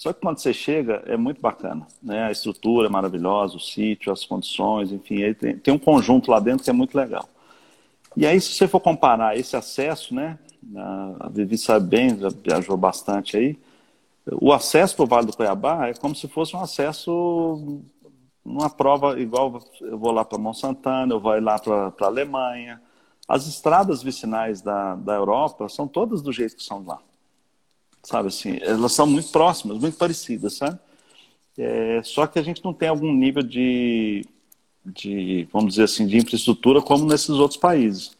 [0.00, 1.86] Só que quando você chega, é muito bacana.
[2.02, 2.24] Né?
[2.24, 6.64] A estrutura é maravilhosa, o sítio, as condições, enfim, tem, tem um conjunto lá dentro
[6.64, 7.28] que é muito legal.
[8.16, 10.38] E aí, se você for comparar esse acesso, né?
[11.20, 13.58] A Vivi sabe bem, já viajou bastante aí
[14.40, 17.82] o acesso para o Vale do Cuiabá é como se fosse um acesso
[18.44, 22.80] numa prova igual eu vou lá para Monsantana, eu vou lá para a Alemanha.
[23.28, 27.00] As estradas vicinais da, da Europa são todas do jeito que são lá.
[28.02, 30.78] Sabe assim, elas são muito próximas, muito parecidas, sabe?
[31.58, 34.24] É, só que a gente não tem algum nível de,
[34.84, 38.16] de, vamos dizer assim, de infraestrutura como nesses outros países.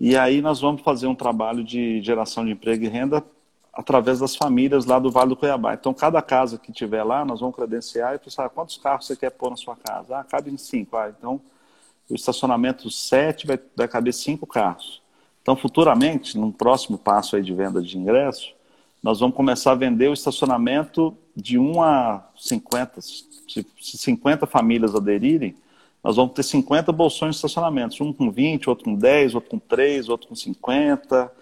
[0.00, 3.24] E aí nós vamos fazer um trabalho de geração de emprego e renda
[3.72, 5.74] através das famílias lá do Vale do Cuiabá.
[5.74, 9.30] Então, cada casa que tiver lá, nós vamos credenciar e pensar quantos carros você quer
[9.30, 10.18] pôr na sua casa.
[10.18, 10.96] Ah, cabe em cinco.
[10.96, 11.40] Ah, então,
[12.10, 15.00] o estacionamento 7 vai, vai caber cinco carros.
[15.40, 18.52] Então, futuramente, num próximo passo aí de venda de ingresso,
[19.02, 23.00] nós vamos começar a vender o estacionamento de 1 a 50.
[23.00, 25.56] Se 50 famílias aderirem,
[26.02, 28.00] nós vamos ter 50 bolsões de estacionamentos.
[28.00, 31.32] Um com 20, outro com 10, outro com 3, outro com 50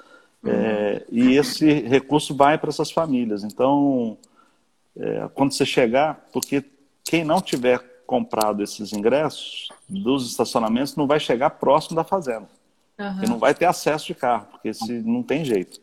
[0.44, 3.44] é, e esse recurso vai para essas famílias.
[3.44, 4.16] Então,
[4.96, 6.64] é, quando você chegar, porque
[7.04, 12.48] quem não tiver comprado esses ingressos dos estacionamentos não vai chegar próximo da fazenda.
[12.98, 13.24] Uhum.
[13.24, 15.80] E não vai ter acesso de carro, porque se, não tem jeito.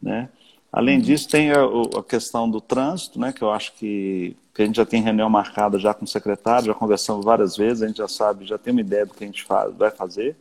[0.00, 0.28] Né?
[0.72, 1.02] Além uhum.
[1.02, 1.62] disso, tem a,
[1.98, 5.28] a, questão do trânsito, né, que eu acho que, que, a gente já tem reunião
[5.28, 8.72] marcada já com o secretário, já conversamos várias vezes, a gente já sabe, já tem
[8.72, 10.36] uma ideia do que a gente faz, vai fazer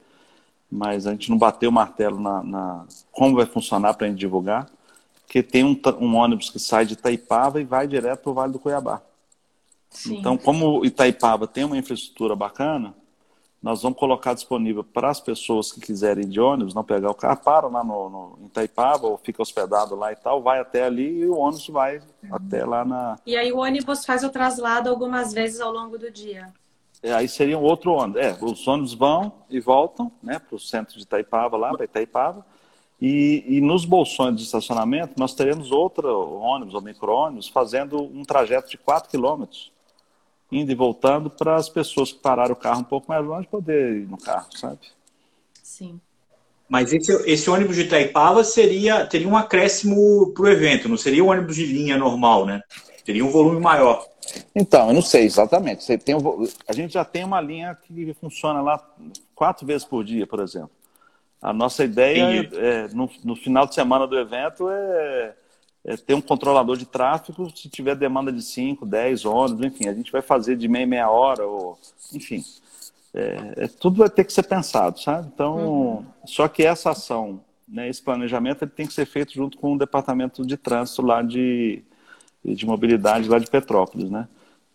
[0.72, 4.20] mas a gente não bateu o martelo na, na como vai funcionar para a gente
[4.20, 4.70] divulgar,
[5.26, 8.54] porque tem um, um, ônibus que sai de Itaipava e vai direto para o Vale
[8.54, 9.02] do Cuiabá.
[9.89, 10.18] Sim.
[10.18, 12.94] Então, como Itaipava tem uma infraestrutura bacana,
[13.62, 17.15] nós vamos colocar disponível para as pessoas que quiserem ir de ônibus, não pegar o
[17.15, 20.84] carro, param lá no, no, em Itaipava ou fica hospedado lá e tal, vai até
[20.84, 22.30] ali e o ônibus vai uhum.
[22.32, 23.19] até lá na...
[23.26, 26.54] E aí o ônibus faz o traslado algumas vezes ao longo do dia?
[27.04, 28.22] É, aí seria um outro ônibus.
[28.22, 32.45] É, os ônibus vão e voltam né, para o centro de Itaipava, lá para Itaipava.
[33.02, 38.69] E, e, nos bolsões de estacionamento, nós teremos outro ônibus ou micro-ônibus fazendo um trajeto
[38.69, 39.72] de 4 quilômetros,
[40.52, 43.98] indo e voltando para as pessoas que pararam o carro um pouco mais longe poder
[43.98, 44.80] ir no carro, sabe?
[45.62, 46.00] Sim.
[46.68, 51.24] Mas esse, esse ônibus de Itaipava seria, teria um acréscimo para o evento, não seria
[51.24, 52.62] um ônibus de linha normal, né?
[53.04, 54.06] Teria um volume maior.
[54.54, 55.84] Então, eu não sei exatamente.
[55.84, 58.84] Você tem um, a gente já tem uma linha que funciona lá
[59.34, 60.72] quatro vezes por dia, por exemplo.
[61.42, 65.34] A nossa ideia é, no, no, final de semana do evento é,
[65.89, 69.93] é, ter um controlador de tráfego se tiver demanda de 5, 10 ônibus, enfim, a
[69.93, 71.80] gente vai fazer de meia meia hora, ou,
[72.13, 72.43] enfim.
[73.12, 75.28] É, é, tudo vai ter que ser pensado, sabe?
[75.34, 76.06] Então, uhum.
[76.25, 79.78] só que essa ação, né, esse planejamento, ele tem que ser feito junto com o
[79.80, 81.82] departamento de trânsito lá de,
[82.45, 84.28] de mobilidade lá de Petrópolis, né?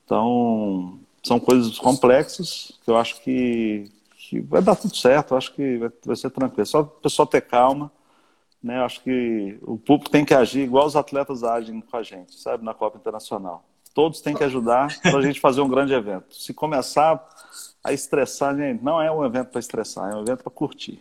[0.04, 5.54] Então, são coisas complexas que eu acho que, que vai dar tudo certo, eu acho
[5.54, 6.66] que vai, vai ser tranquilo.
[6.66, 7.88] Só o pessoal ter calma,
[8.64, 8.82] né?
[8.82, 12.64] Acho que o público tem que agir igual os atletas agem com a gente, sabe,
[12.64, 13.62] na Copa Internacional.
[13.92, 16.34] Todos têm que ajudar para a gente fazer um grande evento.
[16.34, 17.22] Se começar
[17.84, 21.00] a estressar, gente, não é um evento para estressar, é um evento para curtir.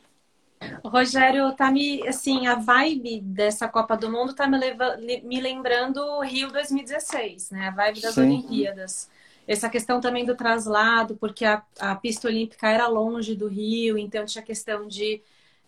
[0.83, 6.19] Rogério, tá me, assim, a vibe dessa Copa do Mundo tá me, leva, me lembrando
[6.19, 7.69] Rio 2016, né?
[7.69, 8.21] A vibe das Sim.
[8.21, 9.09] Olimpíadas.
[9.47, 14.25] Essa questão também do traslado, porque a, a pista olímpica era longe do Rio, então
[14.25, 15.21] tinha questão de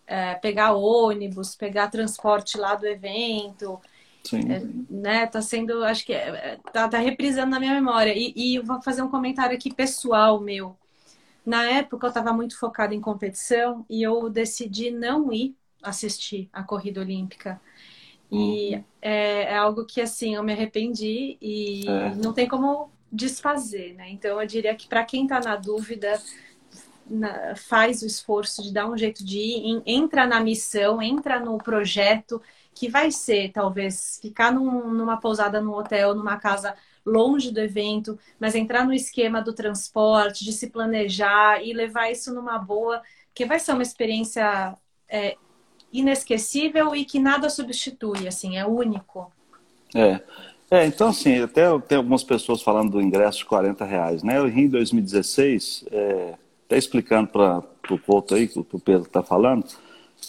[0.06, 3.80] é, pegar ônibus, pegar transporte lá do evento.
[4.24, 4.40] Sim.
[4.50, 8.12] É, né, tá sendo, acho que é, tá, tá reprisando na minha memória.
[8.16, 10.76] E, e vou fazer um comentário aqui pessoal meu.
[11.44, 16.62] Na época eu estava muito focada em competição e eu decidi não ir assistir a
[16.62, 17.60] corrida olímpica.
[18.30, 18.84] E uhum.
[19.00, 22.14] é, é, algo que assim eu me arrependi e é.
[22.16, 24.10] não tem como desfazer, né?
[24.10, 26.20] Então eu diria que para quem está na dúvida,
[27.08, 31.58] na, faz o esforço de dar um jeito de ir, entra na missão, entra no
[31.58, 32.40] projeto,
[32.74, 38.18] que vai ser, talvez, ficar num, numa pousada, num hotel, numa casa longe do evento,
[38.38, 43.00] mas entrar no esquema do transporte, de se planejar e levar isso numa boa,
[43.32, 44.76] que vai ser uma experiência
[45.08, 45.36] é,
[45.92, 49.32] inesquecível e que nada substitui, assim, é único.
[49.94, 50.20] É.
[50.68, 54.36] É, então assim, até tem algumas pessoas falando do ingresso de 40 reais, né?
[54.36, 56.34] Eu em 2016, é,
[56.66, 59.64] até explicando para o Couto aí, que o Pedro está falando,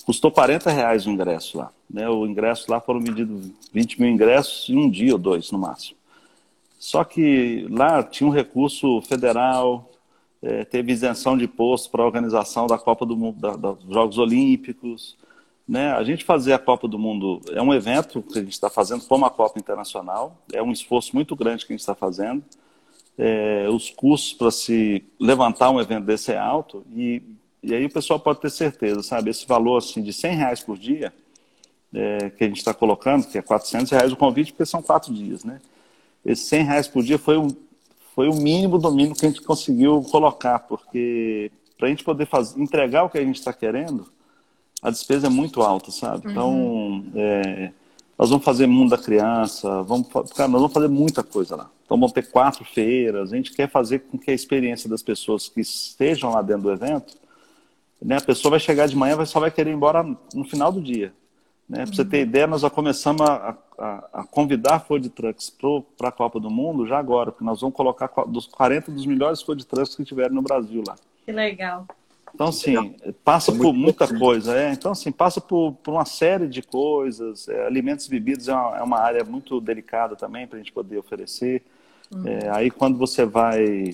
[0.05, 1.71] custou 40 reais o ingresso lá.
[1.89, 2.07] Né?
[2.07, 5.97] O ingresso lá foram vendidos 20 mil ingressos em um dia ou dois, no máximo.
[6.79, 9.89] Só que lá tinha um recurso federal,
[10.41, 14.17] é, teve isenção de imposto para a organização da Copa do Mundo, da, dos Jogos
[14.19, 15.17] Olímpicos,
[15.67, 15.91] né?
[15.91, 19.03] A gente fazer a Copa do Mundo é um evento que a gente está fazendo
[19.05, 22.43] como a Copa Internacional, é um esforço muito grande que a gente está fazendo.
[23.17, 27.23] É, os custos para se levantar um evento desse é alto e,
[27.63, 29.31] e aí o pessoal pode ter certeza, sabe?
[29.31, 31.11] Esse valor assim de 100 reais por dia
[31.93, 35.13] é, que a gente está colocando, que é 400 reais o convite, porque são quatro
[35.13, 35.59] dias, né?
[36.25, 37.47] Esses 100 reais por dia foi, um,
[38.13, 42.25] foi o mínimo do mínimo que a gente conseguiu colocar, porque para a gente poder
[42.25, 44.07] fazer, entregar o que a gente está querendo,
[44.81, 46.27] a despesa é muito alta, sabe?
[46.27, 46.31] Uhum.
[46.31, 47.71] Então, é,
[48.17, 51.69] nós vamos fazer Mundo da Criança, vamos, cara, nós vamos fazer muita coisa lá.
[51.85, 55.47] Então, vamos ter quatro feiras, a gente quer fazer com que a experiência das pessoas
[55.47, 57.15] que estejam lá dentro do evento,
[58.01, 60.03] né, a pessoa vai chegar de manhã e só vai querer ir embora
[60.33, 61.13] no final do dia.
[61.69, 61.85] Né?
[61.85, 62.23] Para você ter uhum.
[62.23, 65.53] ideia, nós já começamos a, a, a convidar food trucks
[65.97, 69.41] para a Copa do Mundo já agora, porque nós vamos colocar dos 40 dos melhores
[69.41, 70.95] food trucks que tiverem no Brasil lá.
[71.25, 71.85] Que legal.
[72.37, 72.95] Então, assim,
[73.25, 74.55] passa por muita coisa.
[74.55, 74.71] É?
[74.71, 77.47] Então, assim, passa por, por uma série de coisas.
[77.47, 80.71] É, alimentos e bebidas é uma, é uma, área muito delicada também para a gente
[80.71, 81.63] poder oferecer.
[82.13, 82.27] Uhum.
[82.27, 83.89] É, aí, quando você vai,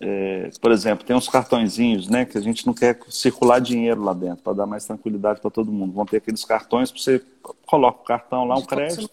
[0.00, 4.14] é, por exemplo, tem uns cartõezinhos, né, que a gente não quer circular dinheiro lá
[4.14, 5.92] dentro, para dar mais tranquilidade para todo mundo.
[5.92, 7.22] Vão ter aqueles cartões para você
[7.66, 9.10] coloca o cartão lá, um crédito.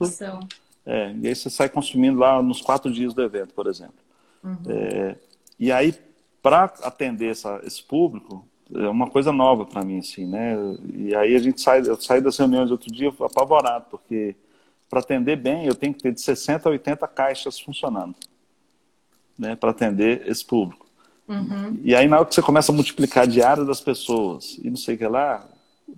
[0.86, 3.96] É, e aí você sai consumindo lá nos quatro dias do evento, por exemplo.
[4.42, 4.58] Uhum.
[4.70, 5.16] É,
[5.60, 5.94] e aí,
[6.46, 10.56] para atender essa, esse público, é uma coisa nova para mim, assim, né?
[10.94, 14.36] E aí a gente sai, eu saí das reuniões outro dia apavorado, porque
[14.88, 18.14] para atender bem eu tenho que ter de 60 a 80 caixas funcionando,
[19.36, 19.56] né?
[19.56, 20.86] Para atender esse público.
[21.28, 21.80] Uhum.
[21.84, 24.78] E aí na hora que você começa a multiplicar a diária das pessoas e não
[24.78, 25.50] sei o que lá,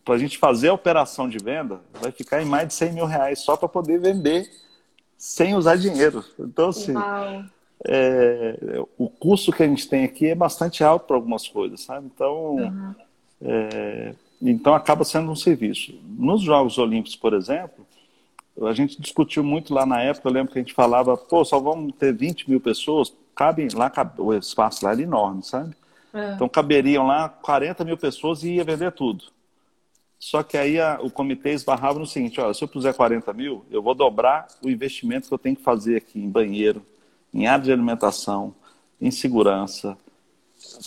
[0.06, 3.06] para a gente fazer a operação de venda, vai ficar em mais de 100 mil
[3.06, 4.50] reais só para poder vender
[5.18, 6.24] sem usar dinheiro.
[6.40, 7.44] Então, assim, Uau
[7.86, 12.08] é, o custo que a gente tem aqui é bastante alto para algumas coisas, sabe?
[12.13, 12.96] Então, uhum.
[13.42, 15.94] é, então acaba sendo um serviço.
[16.04, 17.86] Nos Jogos Olímpicos, por exemplo,
[18.63, 21.60] a gente discutiu muito lá na época, eu lembro que a gente falava, pô, só
[21.60, 25.76] vamos ter 20 mil pessoas, cabe lá, cabe, o espaço lá era enorme, sabe?
[26.13, 26.34] É.
[26.34, 29.26] Então caberiam lá 40 mil pessoas e ia vender tudo.
[30.20, 33.63] Só que aí a, o comitê esbarrava no seguinte, olha, se eu puser 40 mil,
[33.70, 36.82] eu vou dobrar o investimento que eu tenho que fazer aqui em banheiro,
[37.34, 38.54] em área de alimentação,
[39.00, 39.98] em segurança.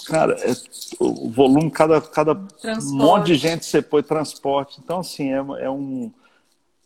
[0.07, 0.53] Cara, é,
[0.99, 2.35] o volume, cada, cada
[2.83, 4.81] monte de gente você põe transporte.
[4.83, 6.11] Então, assim, é, é um.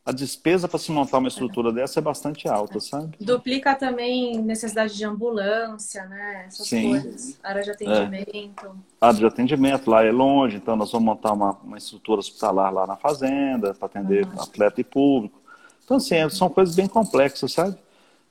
[0.06, 1.72] A despesa para se montar uma estrutura é.
[1.72, 3.16] dessa é bastante alta, sabe?
[3.18, 6.44] Duplica também necessidade de ambulância, né?
[6.46, 6.90] Essas Sim.
[6.90, 7.40] coisas.
[7.42, 8.66] Área de atendimento.
[8.66, 9.06] É.
[9.06, 12.86] Área de atendimento, lá é longe, então nós vamos montar uma, uma estrutura hospitalar lá
[12.86, 14.42] na fazenda para atender uhum.
[14.42, 15.40] atleta e público.
[15.82, 17.78] Então, assim, são coisas bem complexas, sabe?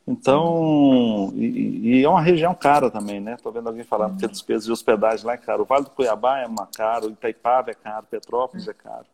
[0.06, 3.36] Então, e, e, é uma região cara também, né?
[3.36, 5.64] Estou vendo alguém falando que a despesa de hospedagem lá é caro.
[5.64, 9.06] O Vale do Cuiabá é uma caro, Itaipava é caro, Petrópolis é caro.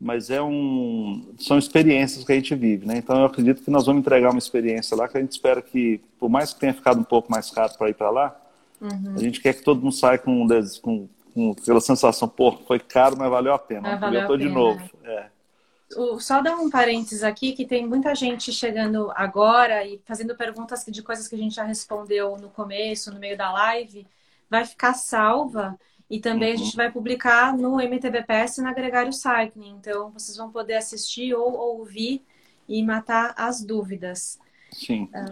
[0.00, 2.96] Mas é um, são experiências que a gente vive, né?
[2.96, 6.00] Então eu acredito que nós vamos entregar uma experiência lá que a gente espera que,
[6.18, 8.36] por mais que tenha ficado um pouco mais caro para ir para lá,
[8.80, 9.14] uhum.
[9.14, 10.46] a gente quer que todo mundo saia com,
[10.82, 13.94] com, com aquela sensação, pô, foi caro, mas valeu a pena.
[13.94, 14.80] Ah, valeu eu tô de novo.
[15.02, 15.10] Né?
[15.10, 15.35] É
[16.18, 21.02] só dar um parênteses aqui, que tem muita gente chegando agora e fazendo perguntas de
[21.02, 24.06] coisas que a gente já respondeu no começo, no meio da live.
[24.50, 26.54] Vai ficar salva e também uhum.
[26.54, 29.76] a gente vai publicar no MTBPS e na Gregário Cycling.
[29.78, 32.22] Então, vocês vão poder assistir ou ouvir
[32.68, 34.38] e matar as dúvidas.
[34.72, 35.08] Sim.
[35.12, 35.24] É.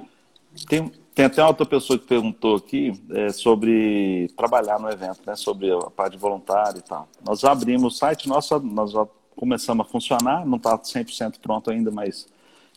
[0.68, 5.34] Tem, tem até outra pessoa que perguntou aqui é, sobre trabalhar no evento, né?
[5.34, 7.08] Sobre a parte de voluntário e tal.
[7.24, 9.06] Nós abrimos o site, nossa, nós já
[9.36, 12.26] começamos a funcionar, não está 100% pronto ainda, mas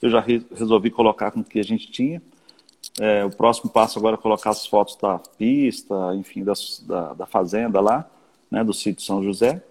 [0.02, 2.22] eu já re resolvi colocar com o que a gente tinha.
[3.00, 7.26] É, o próximo passo agora é colocar as fotos da pista, enfim, das, da, da
[7.26, 8.10] fazenda lá,
[8.50, 9.64] né, do sítio São José.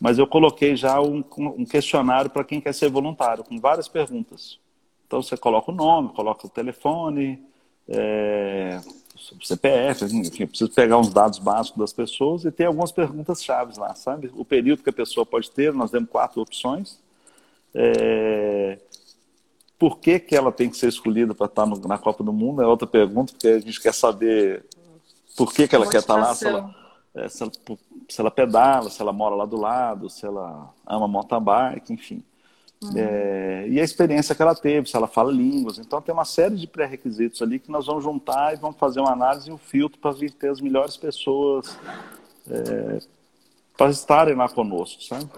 [0.00, 4.58] Mas eu coloquei já um, um questionário para quem quer ser voluntário, com várias perguntas.
[5.06, 7.40] Então você coloca o nome, coloca o telefone,
[7.88, 8.80] é,
[9.42, 13.94] CPF, enfim, preciso pegar uns dados básicos das pessoas e ter algumas perguntas chaves lá,
[13.94, 14.30] sabe?
[14.34, 16.98] O período que a pessoa pode ter, nós demos quatro opções.
[17.74, 18.78] É...
[19.78, 22.62] Por que, que ela tem que ser escolhida para estar no, na Copa do Mundo?
[22.62, 24.64] É outra pergunta, porque a gente quer saber
[25.36, 26.74] por que, que ela quer estar lá, se ela,
[27.14, 27.52] é, se, ela,
[28.08, 32.22] se ela pedala, se ela mora lá do lado, se ela ama mountain bike, enfim.
[32.82, 32.90] Uhum.
[32.96, 35.78] É, e a experiência que ela teve, se ela fala línguas.
[35.78, 39.12] Então, tem uma série de pré-requisitos ali que nós vamos juntar e vamos fazer uma
[39.12, 41.78] análise e um filtro para ter as melhores pessoas
[42.50, 42.98] é,
[43.76, 45.28] para estarem lá conosco, sabe?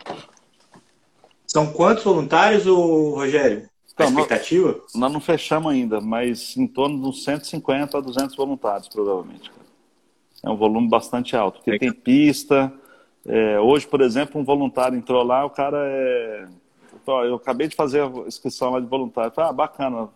[1.47, 3.59] São quantos voluntários, Rogério?
[3.59, 4.73] A então, expectativa?
[4.73, 9.53] Nós, nós, não fechamos ainda, mas em torno de uns 150 a 200 voluntários, provavelmente.
[10.43, 11.79] É um volume bastante alto, porque é.
[11.79, 12.73] tem pista.
[13.27, 16.49] É, hoje, por exemplo, um voluntário entrou lá, o cara é
[17.07, 19.33] eu acabei de fazer a inscrição lá de voluntário.
[19.33, 20.09] Falei, ah, bacana,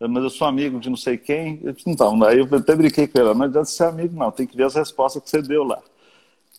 [0.00, 1.60] mas eu sou amigo de não sei quem.
[1.62, 4.46] Eu disse, então, aí eu até brinquei com ele, não adianta ser amigo não, tem
[4.46, 5.82] que ver as respostas que você deu lá.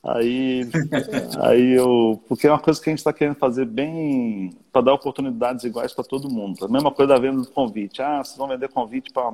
[0.04, 0.62] Aí,
[1.42, 4.94] aí eu, porque é uma coisa que a gente está querendo fazer bem para dar
[4.94, 6.66] oportunidades iguais para todo mundo.
[6.66, 8.02] A mesma coisa da venda do convite.
[8.02, 9.34] Ah, vocês vão vender convite para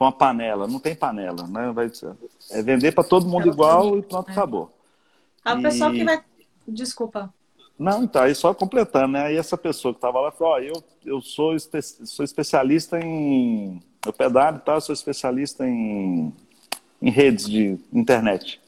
[0.00, 0.68] uma panela.
[0.68, 1.72] Não tem panela, né?
[1.72, 1.90] Vai,
[2.50, 4.32] é vender para todo mundo igual e pronto, é.
[4.32, 4.72] acabou.
[5.44, 6.22] A pessoa que vai.
[6.66, 7.32] Desculpa.
[7.78, 9.26] Não, então, aí só completando, né?
[9.26, 13.82] Aí essa pessoa que estava lá falou, ó, eu, eu sou, espe sou especialista em.
[14.06, 16.32] Eu pedalo e tal, sou especialista em,
[17.02, 18.60] em redes de internet.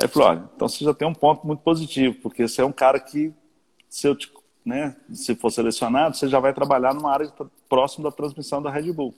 [0.00, 2.72] Aí falou, olha, então você já tem um ponto muito positivo, porque você é um
[2.72, 3.32] cara que,
[3.88, 4.32] se eu te,
[4.64, 7.30] né, se for selecionado, você já vai trabalhar numa área
[7.68, 9.14] próxima da transmissão da Red Bull.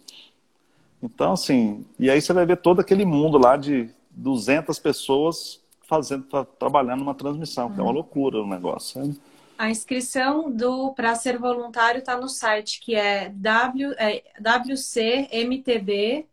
[1.02, 5.60] Então, assim, e aí você vai ver todo aquele mundo lá de 200 pessoas
[5.96, 6.26] fazendo,
[6.58, 7.94] trabalhando numa transmissão, que é uma uhum.
[7.94, 9.20] loucura o negócio, sabe?
[9.56, 16.26] A inscrição do para ser voluntário está no site que é, w, é wcmtb.com.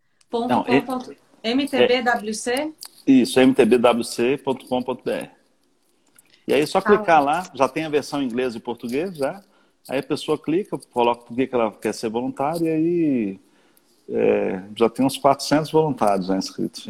[1.43, 2.51] MTBWC?
[2.51, 2.71] É,
[3.05, 5.27] isso, mtbwc.com.br.
[6.47, 9.15] E aí é só ah, clicar lá, já tem a versão em inglês e português,
[9.15, 9.41] já.
[9.87, 13.39] Aí a pessoa clica, coloca por que ela quer ser voluntária e aí
[14.09, 16.89] é, já tem uns 400 voluntários já inscritos.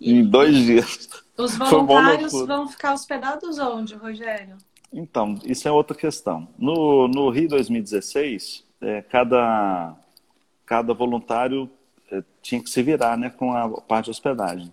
[0.00, 0.14] E...
[0.14, 1.21] Em dois dias.
[1.42, 4.56] Os voluntários vão ficar hospedados onde, Rogério?
[4.92, 6.48] Então, isso é outra questão.
[6.58, 9.96] No, no Rio 2016, é, cada,
[10.64, 11.68] cada voluntário
[12.10, 14.72] é, tinha que se virar né, com a parte de hospedagem.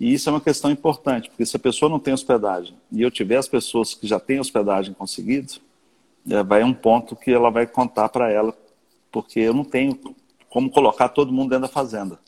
[0.00, 3.10] E isso é uma questão importante, porque se a pessoa não tem hospedagem e eu
[3.10, 5.54] tiver as pessoas que já têm hospedagem conseguido,
[6.28, 8.56] é, vai um ponto que ela vai contar para ela,
[9.12, 9.96] porque eu não tenho
[10.48, 12.18] como colocar todo mundo dentro da fazenda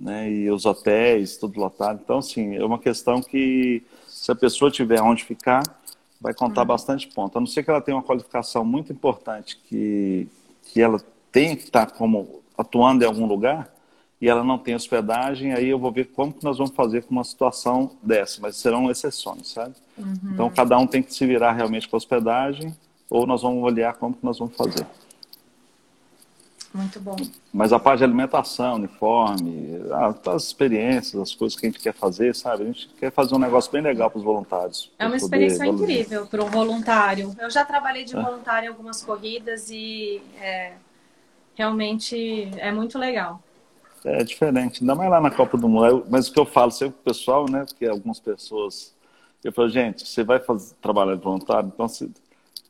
[0.00, 0.30] né?
[0.30, 2.00] E os hotéis, tudo lotado.
[2.02, 5.62] Então, assim, é uma questão que se a pessoa tiver onde ficar,
[6.20, 6.66] vai contar uhum.
[6.68, 7.36] bastante ponto.
[7.36, 10.26] A não ser que ela tenha uma qualificação muito importante, que,
[10.64, 13.72] que ela tenha que estar como atuando em algum lugar
[14.20, 17.12] e ela não tem hospedagem, aí eu vou ver como que nós vamos fazer com
[17.12, 19.74] uma situação dessa, mas serão exceções, sabe?
[19.96, 20.14] Uhum.
[20.34, 22.76] Então, cada um tem que se virar realmente com a hospedagem
[23.08, 24.86] ou nós vamos olhar como que nós vamos fazer.
[26.72, 27.16] Muito bom.
[27.52, 29.80] Mas a parte de alimentação, uniforme,
[30.26, 32.62] as experiências, as coisas que a gente quer fazer, sabe?
[32.62, 34.90] A gente quer fazer um negócio bem legal para os voluntários.
[34.96, 37.34] É uma experiência incrível para um voluntário.
[37.40, 38.22] Eu já trabalhei de é.
[38.22, 40.74] voluntário em algumas corridas e é,
[41.56, 43.42] realmente é muito legal.
[44.04, 46.06] É diferente, ainda mais lá na Copa do Mundo.
[46.08, 47.64] Mas o que eu falo sempre pro pessoal, né?
[47.66, 48.94] Porque algumas pessoas.
[49.42, 52.08] Eu falo, gente, você vai fazer, trabalhar de voluntário, então você,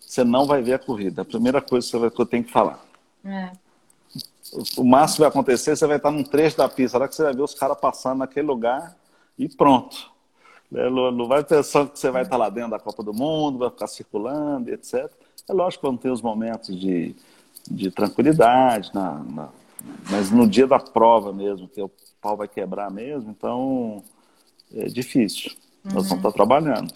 [0.01, 1.21] você não vai ver a corrida.
[1.21, 2.83] A primeira coisa que, você vai, que eu tenho que falar.
[3.25, 3.51] É
[4.77, 7.23] o máximo que vai acontecer, você vai estar num trecho da pista, lá que você
[7.23, 8.97] vai ver os caras passando naquele lugar
[9.39, 10.11] e pronto.
[10.71, 13.71] Né, não vai pensando que você vai estar lá dentro da Copa do Mundo, vai
[13.71, 15.11] ficar circulando, etc.
[15.49, 17.15] É lógico que vão ter os momentos de,
[17.69, 19.49] de tranquilidade, na, na,
[20.11, 21.91] mas no dia da prova mesmo, que o
[22.21, 24.03] pau vai quebrar mesmo, então
[24.73, 25.53] é difícil.
[25.85, 25.95] Uhum.
[25.95, 26.93] Nós vamos estar trabalhando.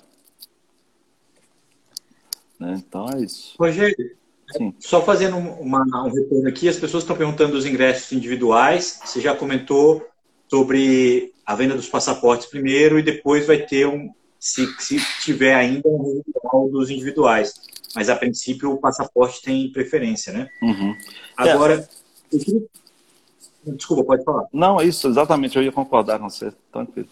[2.58, 2.74] Né?
[2.86, 3.54] Então é isso.
[3.58, 4.16] Rogério,
[4.56, 4.74] Sim.
[4.78, 9.00] Só fazendo uma, um retorno aqui, as pessoas estão perguntando dos ingressos individuais.
[9.04, 10.06] Você já comentou
[10.48, 15.88] sobre a venda dos passaportes primeiro e depois vai ter um, se, se tiver ainda
[15.88, 17.54] um dos individuais.
[17.94, 20.48] Mas a princípio o passaporte tem preferência, né?
[20.62, 20.94] Uhum.
[21.36, 21.88] Agora,
[22.32, 22.38] é.
[23.66, 24.46] desculpa, pode falar.
[24.52, 27.08] Não, é isso, exatamente, eu ia concordar com você, tranquilo.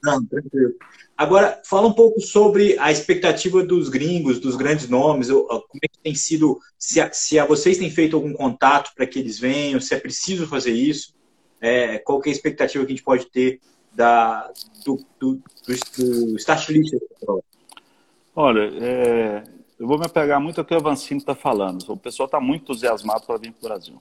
[0.00, 0.74] Tranquilo.
[1.16, 5.98] Agora, fala um pouco sobre a expectativa dos gringos, dos grandes nomes, como é que
[6.02, 9.80] tem sido, se, a, se a vocês têm feito algum contato para que eles venham,
[9.80, 11.14] se é preciso fazer isso,
[11.60, 13.60] é, qual é a expectativa que a gente pode ter
[13.92, 14.50] da,
[14.84, 16.94] do, do, do, do start list?
[18.34, 19.44] Olha, é,
[19.78, 21.82] eu vou me apegar muito ao que o Avancini está falando.
[21.88, 24.00] O pessoal está muito entusiasmado para vir para o Brasil.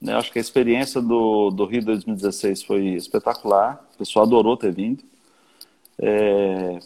[0.00, 0.14] Né?
[0.14, 3.84] Acho que a experiência do, do Rio 2016 foi espetacular.
[3.94, 5.02] O pessoal adorou ter vindo.
[5.98, 6.78] É,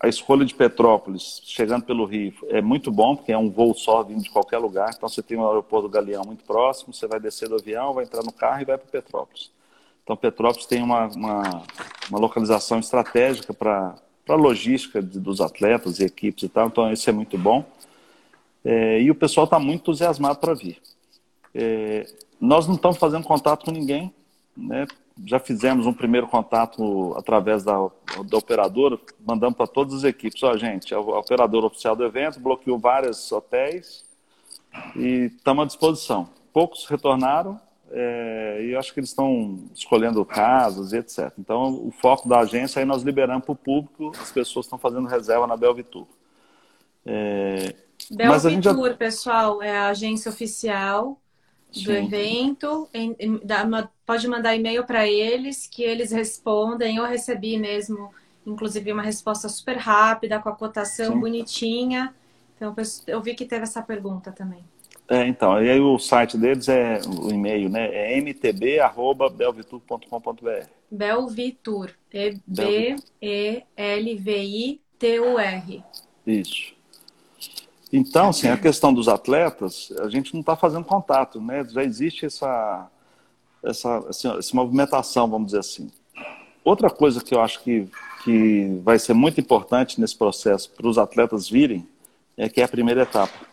[0.00, 4.02] a escolha de Petrópolis, chegando pelo Rio, é muito bom, porque é um voo só
[4.02, 4.92] vindo de qualquer lugar.
[4.96, 8.04] Então, você tem um aeroporto do Galeão muito próximo, você vai descer do avião, vai
[8.04, 9.50] entrar no carro e vai para Petrópolis.
[10.04, 11.62] Então, Petrópolis tem uma, uma,
[12.08, 13.96] uma localização estratégica para
[14.28, 16.68] a logística de, dos atletas e equipes e tal.
[16.68, 17.64] Então, isso é muito bom.
[18.64, 20.80] É, e o pessoal está muito entusiasmado para vir.
[21.52, 22.06] É,
[22.40, 24.14] nós não estamos fazendo contato com ninguém,
[24.56, 24.86] né?
[25.24, 27.74] já fizemos um primeiro contato através da,
[28.24, 32.78] da operadora, mandamos para todas as equipes, ó, gente, a operadora oficial do evento bloqueou
[32.78, 34.04] vários hotéis
[34.94, 36.28] e estamos à disposição.
[36.52, 37.60] Poucos retornaram
[37.90, 41.32] é, e acho que eles estão escolhendo casas e etc.
[41.38, 45.08] Então, o foco da agência é nós liberamos para o público, as pessoas estão fazendo
[45.08, 46.06] reserva na Belvitur.
[47.04, 47.74] É,
[48.10, 48.94] Belvitur, já...
[48.94, 51.18] pessoal, é a agência oficial
[51.72, 52.06] do Sim.
[52.06, 52.88] evento.
[52.92, 56.96] Em, em, uma, pode mandar e-mail para eles que eles respondem.
[56.96, 58.10] Eu recebi mesmo,
[58.46, 61.20] inclusive, uma resposta super rápida, com a cotação Sim.
[61.20, 62.14] bonitinha.
[62.56, 62.74] Então,
[63.06, 64.64] eu vi que teve essa pergunta também.
[65.08, 67.88] É, então, e aí o site deles é o e-mail, né?
[67.94, 70.66] É mtb@belvitur.com.br.
[70.90, 75.82] Belvitur, e B E L V I T U R.
[76.26, 76.77] Isso.
[77.92, 81.64] Então, assim, a questão dos atletas, a gente não está fazendo contato, né?
[81.68, 82.86] Já existe essa,
[83.64, 85.90] essa, assim, essa movimentação, vamos dizer assim.
[86.62, 87.88] Outra coisa que eu acho que,
[88.24, 91.88] que vai ser muito importante nesse processo para os atletas virem
[92.36, 93.46] é que é a primeira etapa.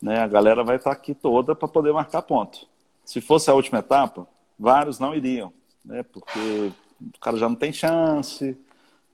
[0.00, 0.20] Né?
[0.20, 2.66] A galera vai estar tá aqui toda para poder marcar ponto.
[3.04, 5.52] Se fosse a última etapa, vários não iriam,
[5.84, 6.04] né?
[6.04, 8.56] porque o cara já não tem chance,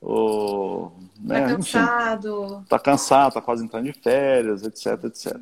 [0.06, 2.60] ou, né, tá cansado.
[2.62, 5.40] Está cansado, está quase entrando de férias, etc, etc.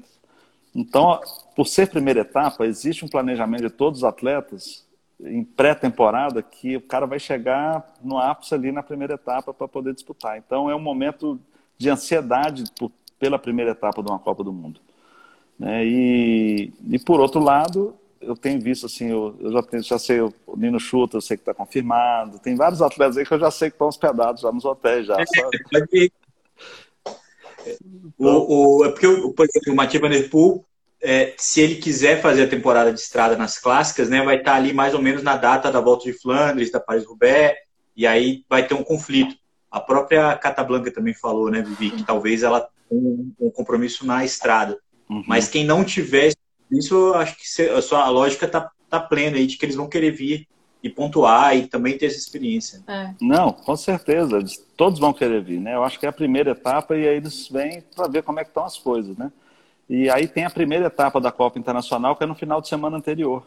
[0.73, 1.21] Então,
[1.57, 4.87] por ser primeira etapa, existe um planejamento de todos os atletas
[5.21, 9.95] em pré-temporada que o cara vai chegar no ápice ali na primeira etapa para poder
[9.95, 10.39] disputar.
[10.39, 11.41] Então, é um momento
[11.77, 14.81] de ansiedade por, pela primeira etapa de uma Copa do Mundo.
[15.59, 15.85] Né?
[15.85, 20.21] E, e, por outro lado, eu tenho visto assim, eu, eu já, tenho, já sei,
[20.21, 22.39] o Nino Chuta, eu sei que está confirmado.
[22.39, 25.17] Tem vários atletas aí que eu já sei que estão hospedados já nos hotéis já.
[25.21, 25.25] É,
[28.19, 30.65] o, o, é porque, por exemplo, o Matheus Van Der Poel,
[31.01, 34.73] é, se ele quiser fazer a temporada de estrada nas clássicas, né, vai estar ali
[34.73, 37.57] mais ou menos na data da Volta de Flandres, da Paris-Roubaix,
[37.97, 39.35] e aí vai ter um conflito.
[39.71, 44.07] A própria Cata Blanca também falou, né, Vivi, que talvez ela tenha um, um compromisso
[44.07, 44.79] na estrada.
[45.09, 45.25] Uhum.
[45.27, 46.33] Mas quem não tiver
[46.73, 49.89] isso eu acho que a sua lógica está tá plena aí de que eles vão
[49.89, 50.49] querer vir
[50.83, 52.83] e pontuar e também ter essa experiência.
[52.89, 53.15] É.
[53.21, 54.43] Não, com certeza,
[54.77, 55.75] todos vão querer vir, né?
[55.75, 58.45] Eu acho que é a primeira etapa e aí eles vêm para ver como é
[58.45, 59.31] que estão as coisas, né?
[59.89, 62.97] E aí tem a primeira etapa da Copa Internacional que é no final de semana
[62.97, 63.47] anterior.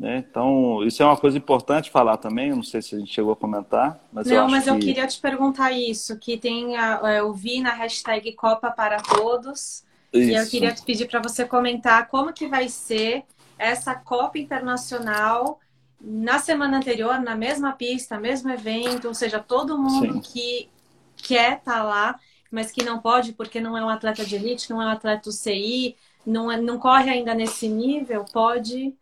[0.00, 0.24] Né?
[0.30, 3.34] Então, isso é uma coisa importante falar também, eu não sei se a gente chegou
[3.34, 4.70] a comentar, mas Não, eu mas que...
[4.70, 9.84] eu queria te perguntar isso, que tem a, eu vi na hashtag Copa para Todos,
[10.12, 10.30] isso.
[10.30, 13.24] E eu queria te pedir para você comentar como que vai ser
[13.58, 15.60] essa Copa Internacional
[16.00, 20.20] na semana anterior, na mesma pista, mesmo evento, ou seja, todo mundo Sim.
[20.20, 20.70] que
[21.16, 22.18] quer estar tá lá,
[22.50, 25.24] mas que não pode porque não é um atleta de elite, não é um atleta
[25.24, 25.94] do CI,
[26.24, 28.94] não, é, não corre ainda nesse nível, pode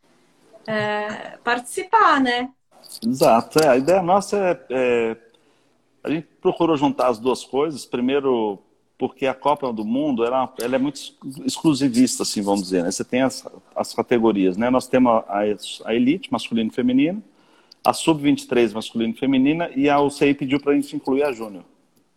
[0.66, 2.50] é, participar, né?
[3.06, 3.60] Exato.
[3.60, 5.16] É, a ideia nossa é, é,
[6.02, 7.86] A gente procurou juntar as duas coisas.
[7.86, 8.62] Primeiro,
[8.98, 11.00] porque a Copa do Mundo ela, ela é muito
[11.46, 12.82] exclusivista, assim, vamos dizer.
[12.82, 12.90] Né?
[12.90, 14.68] Você tem as, as categorias, né?
[14.68, 15.44] Nós temos a,
[15.84, 17.22] a elite, masculino e feminino,
[17.84, 21.62] a sub-23 masculino e feminina, e a UCI pediu para a gente incluir a júnior.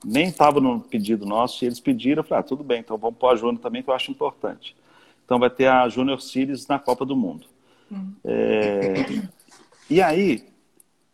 [0.03, 3.17] Nem estava no pedido nosso, e eles pediram, eu falei, ah, tudo bem, então vamos
[3.19, 4.75] pôr a júnior também, que eu acho importante.
[5.23, 7.45] Então vai ter a Júnior Series na Copa do Mundo.
[7.91, 8.11] Hum.
[8.25, 8.95] É...
[9.89, 10.43] E aí,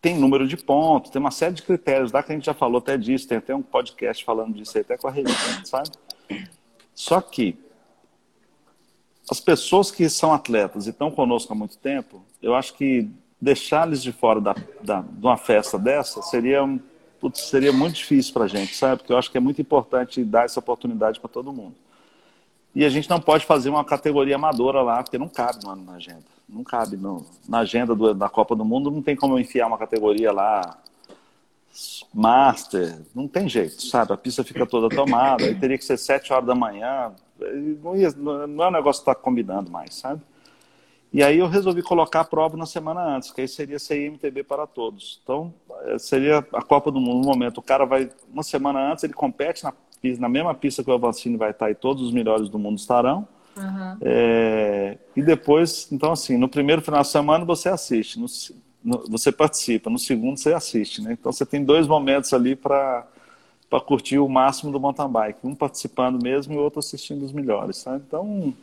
[0.08, 2.78] tem número de pontos, tem uma série de critérios lá que a gente já falou
[2.78, 5.90] até disso, tem até um podcast falando disso aí, até com a Regina, sabe?
[6.96, 7.58] Só que
[9.30, 13.10] as pessoas que são atletas e estão conosco há muito tempo, eu acho que
[13.42, 16.62] deixá-los de fora da, da, de uma festa dessa seria,
[17.20, 19.00] putz, seria muito difícil para a gente, sabe?
[19.00, 21.76] Porque eu acho que é muito importante dar essa oportunidade para todo mundo.
[22.78, 25.94] E a gente não pode fazer uma categoria amadora lá, porque não cabe mano, na
[25.94, 26.26] agenda.
[26.48, 29.66] Não cabe no, na agenda do, da Copa do Mundo, não tem como eu enfiar
[29.66, 30.78] uma categoria lá,
[32.14, 34.14] Master, não tem jeito, sabe?
[34.14, 37.12] A pista fica toda tomada, aí teria que ser sete horas da manhã,
[37.82, 40.22] não, ia, não é um negócio que está combinando mais, sabe?
[41.12, 44.68] E aí eu resolvi colocar a prova na semana antes, que aí seria CIMTB para
[44.68, 45.20] todos.
[45.24, 45.52] Então,
[45.86, 47.58] eh, seria a Copa do Mundo no momento.
[47.58, 49.74] O cara vai, uma semana antes, ele compete na
[50.20, 53.28] na mesma pista que o Avancini vai estar e todos os melhores do mundo estarão.
[53.56, 53.98] Uhum.
[54.02, 58.28] É, e depois, então assim, no primeiro final de semana você assiste, no,
[58.84, 61.14] no, você participa, no segundo você assiste, né?
[61.14, 63.06] Então você tem dois momentos ali para
[63.70, 67.34] para curtir o máximo do mountain bike, um participando mesmo e o outro assistindo os
[67.34, 67.98] melhores, tá?
[67.98, 68.54] Então,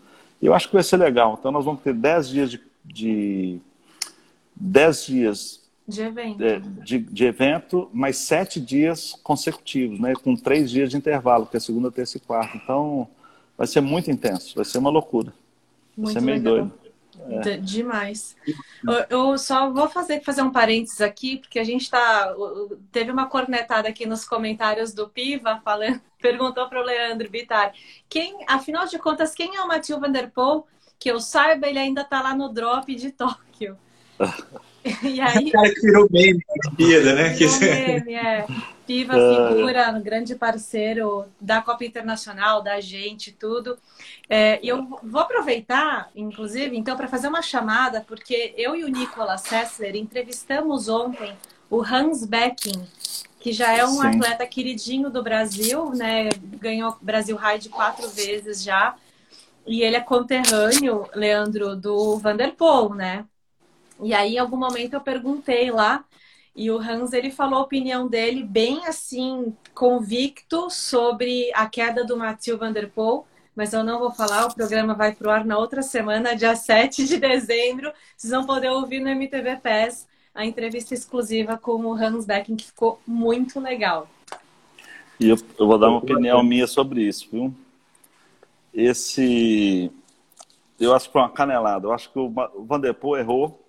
[0.41, 1.37] eu acho que vai ser legal.
[1.39, 3.61] Então nós vamos ter 10 dias de, de
[4.57, 6.39] 10 dias de evento.
[6.39, 10.15] De, de, de, evento, mais sete dias consecutivos, né?
[10.15, 12.57] Com três dias de intervalo, que é segunda, terça e quarta.
[12.57, 13.09] Então,
[13.57, 15.33] vai ser muito intenso, vai ser uma loucura.
[15.97, 16.55] Vai muito ser meio legal.
[16.55, 16.85] doido.
[17.47, 17.57] É.
[17.59, 18.37] Demais.
[18.83, 22.35] Eu, eu, só vou fazer, fazer um parênteses aqui, porque a gente tá.
[22.91, 27.73] Teve uma cornetada aqui nos comentários do Piva falando, perguntou para o Leandro Bitar.
[28.09, 30.67] Quem, afinal de contas, quem é o Matheus Vanderpool?
[30.99, 33.77] Que eu saiba, ele ainda está lá no drop de Tóquio.
[35.03, 37.29] E aí, o cara que virou meme na Olimpíada, né?
[37.31, 38.47] Virou meme, é.
[38.87, 43.79] Piva, figura, um grande parceiro da Copa Internacional, da gente, tudo.
[44.29, 48.89] É, e eu vou aproveitar, inclusive, então, para fazer uma chamada, porque eu e o
[48.89, 51.35] Nicolas Sessler entrevistamos ontem
[51.71, 52.87] o Hans Becking,
[53.41, 54.07] que já é um Sim.
[54.07, 56.29] atleta queridinho do Brasil, né?
[56.61, 58.97] Ganhou Brasil Ride quatro vezes já.
[59.67, 63.25] E ele é conterrâneo, Leandro, do Vanderpool, né?
[64.03, 66.05] E aí, em algum momento, eu perguntei lá,
[66.55, 72.17] e o Hans ele falou a opinião dele bem assim, convicto sobre a queda do
[72.17, 73.27] Mathieu Van Der Poel,
[73.57, 77.05] mas eu não vou falar, o programa vai pro ar na outra semana, dia 7
[77.07, 77.93] de dezembro.
[78.17, 82.67] Vocês vão poder ouvir no MTV PES a entrevista exclusiva com o Hans Becken, que
[82.67, 84.09] ficou muito legal.
[85.21, 87.55] E eu, eu vou dar uma opinião minha sobre isso, viu?
[88.73, 89.93] Esse.
[90.81, 91.87] Eu acho que foi uma canelada.
[91.87, 92.33] Eu acho que o
[92.67, 93.64] Vanderpool errou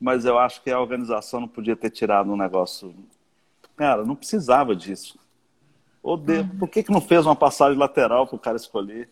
[0.00, 2.94] mas eu acho que a organização não podia ter tirado um negócio.
[3.76, 5.18] Cara, não precisava disso.
[6.02, 6.40] Ou de...
[6.40, 6.48] uhum.
[6.58, 9.08] Por que, que não fez uma passagem lateral para o cara escolher?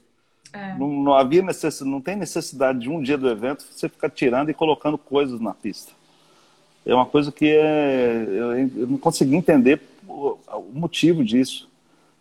[0.53, 0.75] É.
[0.75, 4.51] Não, não, havia necessidade, não tem necessidade de um dia do evento você ficar tirando
[4.51, 5.93] e colocando coisas na pista.
[6.85, 8.27] É uma coisa que é,
[8.77, 10.39] eu, não consegui entender o,
[10.73, 11.71] motivo disso.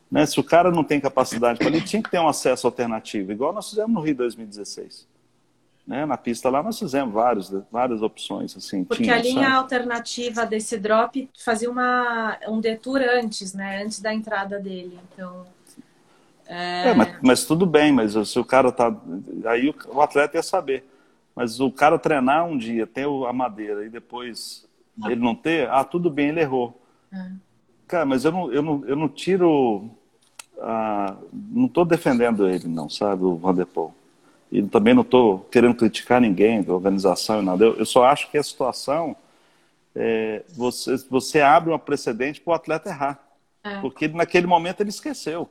[0.09, 0.25] Né?
[0.25, 3.69] Se o cara não tem capacidade ele tinha que ter um acesso alternativo, igual nós
[3.69, 5.07] fizemos no Rio 2016.
[5.85, 6.05] Né?
[6.05, 8.55] Na pista lá nós fizemos vários, várias opções.
[8.55, 9.55] Assim, Porque tinha, a linha sabe?
[9.55, 13.83] alternativa desse drop fazia uma, um detour antes, né?
[13.83, 14.99] Antes da entrada dele.
[15.11, 15.45] Então.
[16.45, 16.89] É...
[16.89, 18.95] É, mas, mas, tudo bem, mas se o cara tá.
[19.45, 20.85] Aí o, o, atleta ia saber.
[21.35, 24.67] Mas o cara treinar um dia, ter a madeira e depois
[25.01, 25.09] ah.
[25.09, 26.79] ele não ter, ah, tudo bem, ele errou.
[27.11, 27.31] É.
[27.87, 29.89] Cara, mas eu não, eu não, eu não tiro.
[30.59, 33.95] Ah, não estou defendendo ele, não, sabe, o Vanderpool
[34.51, 37.63] e também não estou querendo criticar ninguém da organização e nada.
[37.63, 39.15] Eu, eu, só acho que a situação
[39.95, 43.19] é, você, você abre uma precedente para o atleta errar.
[43.63, 43.79] É.
[43.79, 45.49] Porque naquele momento ele esqueceu.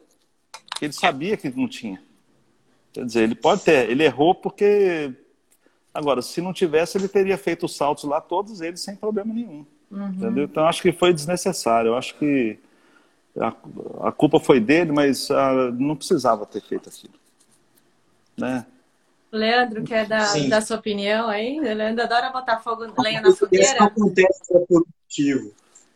[0.82, 2.03] Ele sabia que não tinha.
[2.92, 5.14] Quer dizer, ele pode ter, ele errou porque.
[5.92, 9.66] Agora, se não tivesse, ele teria feito os saltos lá, todos eles, sem problema nenhum.
[9.90, 10.09] Uhum.
[10.09, 10.44] Entendeu?
[10.44, 11.88] Então, acho que foi desnecessário.
[11.88, 12.59] Eu acho que
[13.36, 13.53] a,
[14.09, 17.14] a culpa foi dele, mas a, ah, não precisava ter feito aquilo.
[18.36, 18.64] Né?
[19.32, 21.60] Leandro, quer dar, dar sua opinião aí?
[21.60, 23.64] Leandro adora botar fogo, lenha na fogueira.
[23.64, 25.52] Isso não acontece só por motivo.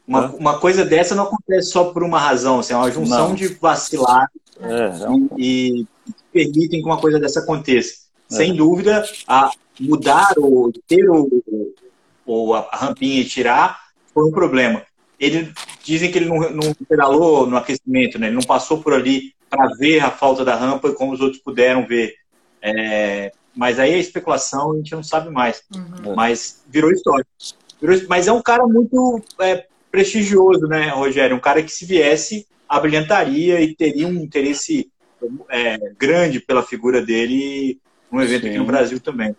[0.07, 3.35] Uma, uma coisa dessa não acontece só por uma razão, assim, é uma junção não.
[3.35, 4.31] de vacilar
[4.61, 5.29] é, é um...
[5.37, 8.05] e, e permitem que uma coisa dessa aconteça.
[8.31, 8.35] É.
[8.35, 11.29] Sem dúvida, a mudar ou ter o,
[12.27, 13.81] ou a rampinha e tirar
[14.13, 14.83] foi um problema.
[15.19, 18.27] Ele dizem que ele não, não pedalou no aquecimento, né?
[18.27, 21.87] Ele não passou por ali para ver a falta da rampa como os outros puderam
[21.87, 22.15] ver.
[22.67, 25.63] É, mas aí a especulação a gente não sabe mais.
[25.75, 26.15] Uhum.
[26.17, 27.27] Mas virou história.
[27.79, 31.37] Virou, mas é um cara muito é, prestigioso, né, Rogério?
[31.37, 34.91] Um cara que se viesse, abrilhantaria e teria um interesse
[35.51, 37.79] é, grande pela figura dele
[38.11, 38.49] num evento Sim.
[38.49, 39.37] aqui no Brasil também.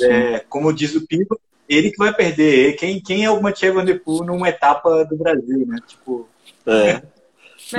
[0.00, 1.36] É, como diz o Pipa,
[1.68, 2.76] ele que vai perder.
[2.76, 5.78] Quem, quem é o Mathieu Van Der Poel numa etapa do Brasil, né?
[5.86, 6.26] Tipo,
[6.66, 7.02] é.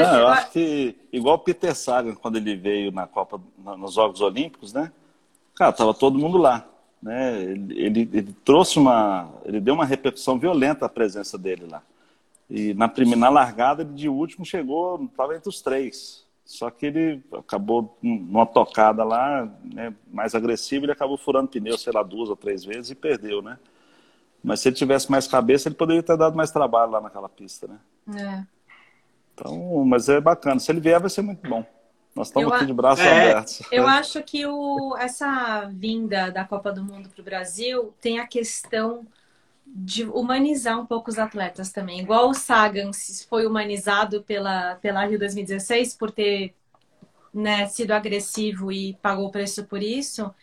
[0.03, 3.41] Não, eu acho que igual o Peter Sagan, quando ele veio na Copa,
[3.77, 4.91] nos Jogos Olímpicos, né?
[5.55, 6.67] Cara, tava todo mundo lá.
[7.01, 7.41] Né?
[7.41, 9.29] Ele, ele, ele, trouxe uma.
[9.45, 11.81] Ele deu uma repercussão violenta à presença dele lá.
[12.49, 16.25] E na primeira na largada, ele de último chegou, estava entre os três.
[16.45, 21.91] Só que ele acabou numa tocada lá, né, mais agressiva, ele acabou furando pneu, sei
[21.91, 23.57] lá, duas ou três vezes e perdeu, né?
[24.43, 27.67] Mas se ele tivesse mais cabeça, ele poderia ter dado mais trabalho lá naquela pista,
[27.67, 27.79] né?
[28.15, 28.54] É.
[29.35, 30.59] Então, mas é bacana.
[30.59, 31.63] Se ele vier, vai ser muito bom.
[32.15, 33.61] Nós estamos eu, aqui de braços é, abertos.
[33.69, 38.25] Eu acho que o, essa vinda da Copa do Mundo para o Brasil tem a
[38.25, 39.05] questão
[39.67, 41.99] de humanizar um pouco os atletas também.
[41.99, 42.91] Igual o Sagan
[43.27, 46.55] foi humanizado pela, pela Rio 2016 por ter
[47.35, 50.33] né, sido agressivo e pagou o preço por isso,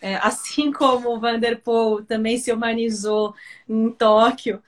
[0.00, 3.34] é, assim como o Vanderpool também se humanizou
[3.68, 4.62] em Tóquio,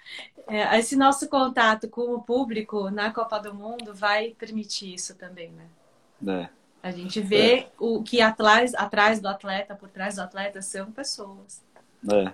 [0.50, 5.52] é, esse nosso contato com o público na Copa do Mundo vai permitir isso também,
[5.52, 6.42] né?
[6.42, 6.48] É.
[6.82, 7.68] A gente vê é.
[7.78, 11.62] o que atrás, atrás do atleta, por trás do atleta, são pessoas.
[12.10, 12.32] É.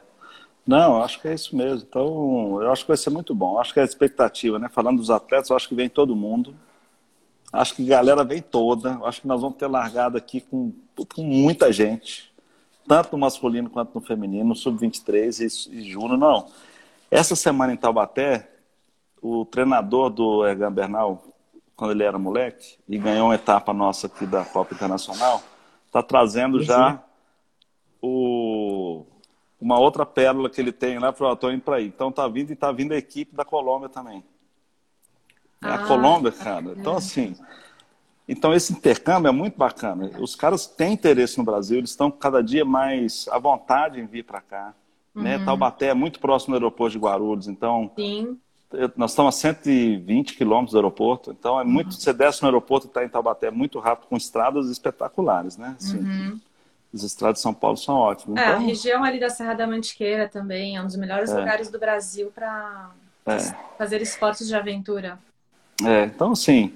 [0.67, 1.87] Não, acho que é isso mesmo.
[1.89, 3.59] Então, eu acho que vai ser muito bom.
[3.59, 4.69] Acho que é a expectativa, né?
[4.69, 6.55] Falando dos atletas, eu acho que vem todo mundo.
[7.53, 8.99] Acho que a galera vem toda.
[9.05, 10.73] Acho que nós vamos ter largado aqui com,
[11.15, 12.33] com muita gente,
[12.87, 16.19] tanto no masculino quanto no feminino, no sub-23 e, e júnior.
[16.19, 16.49] Não.
[17.11, 18.51] Essa semana em Taubaté,
[19.23, 21.23] o treinador do Egan Bernal,
[21.77, 25.43] quando ele era moleque, e ganhou uma etapa nossa aqui da Copa Internacional,
[25.87, 27.03] está trazendo já
[28.03, 29.05] o,
[29.61, 31.87] uma outra pérola que ele tem lá para o Antônio para ir.
[31.87, 34.25] Então tá vindo e tá vindo a equipe da Colômbia também.
[35.63, 36.75] É ah, a Colômbia, cara.
[36.77, 37.35] Então, assim.
[38.29, 40.11] Então, esse intercâmbio é muito bacana.
[40.19, 44.25] Os caras têm interesse no Brasil, eles estão cada dia mais à vontade em vir
[44.25, 44.75] para cá.
[45.17, 45.35] Né?
[45.35, 45.39] Uhum.
[45.41, 45.45] Né?
[45.45, 48.39] Taubaté é muito próximo do aeroporto de Guarulhos, então Sim
[48.97, 51.93] nós estamos a 120 quilômetros do aeroporto, então é muito.
[51.93, 52.01] Uhum.
[52.01, 55.77] Você desce no aeroporto e está em Taubaté muito rápido, com estradas espetaculares, né?
[55.79, 56.41] Assim, uhum.
[56.95, 58.39] As estradas de São Paulo são ótimas.
[58.39, 61.39] É, então, a região ali da Serra da Mantiqueira também é um dos melhores é.
[61.39, 62.91] lugares do Brasil para
[63.27, 63.39] é.
[63.77, 65.19] fazer esportes de aventura.
[65.85, 66.73] É, então, assim,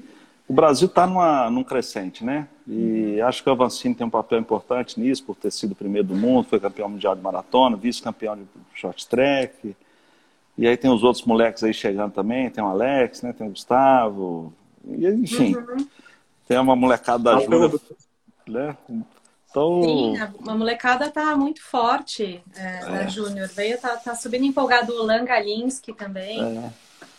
[0.47, 2.49] o Brasil está num crescente, né?
[2.73, 6.07] E acho que o Avancini tem um papel importante nisso, por ter sido o primeiro
[6.07, 8.45] do mundo, foi campeão mundial de maratona, vice-campeão de
[8.75, 9.75] short track.
[10.57, 13.33] E aí tem os outros moleques aí chegando também, tem o Alex, né?
[13.33, 14.53] Tem o Gustavo,
[14.85, 15.57] e, enfim.
[15.57, 15.89] Uhum.
[16.47, 17.81] Tem uma molecada da Júlia,
[18.47, 18.77] né?
[19.51, 19.83] Então...
[19.83, 22.85] Sim, a molecada tá muito forte é, é.
[22.85, 23.49] da Júnior.
[23.49, 26.41] Veio, tá, tá subindo empolgado o Lan Galinski também.
[26.41, 26.71] É.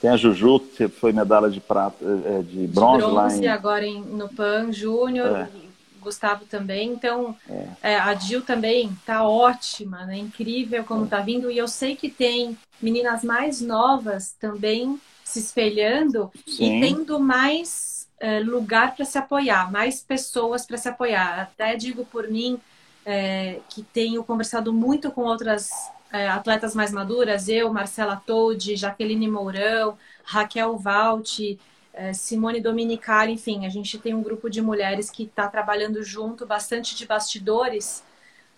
[0.02, 3.47] Tem a Juju, que foi medalha de prata, é, de bronze, de bronze lá em...
[3.47, 5.38] agora em, no PAN Júnior.
[5.38, 5.72] É.
[6.02, 6.91] Gustavo também.
[6.91, 7.68] Então, é.
[7.93, 10.18] É, a Gil também tá ótima, né?
[10.18, 11.08] Incrível como é.
[11.08, 11.52] tá vindo.
[11.52, 16.80] E eu sei que tem meninas mais novas também se espelhando Sim.
[16.80, 21.39] e tendo mais é, lugar para se apoiar, mais pessoas para se apoiar.
[21.39, 22.60] Até digo por mim
[23.06, 25.70] é, que tenho conversado muito com outras
[26.12, 31.59] é, atletas mais maduras, eu, Marcela Toldi, Jaqueline Mourão, Raquel Valti,
[31.93, 36.45] é, Simone Dominicali, enfim, a gente tem um grupo de mulheres que está trabalhando junto,
[36.45, 38.03] bastante de bastidores,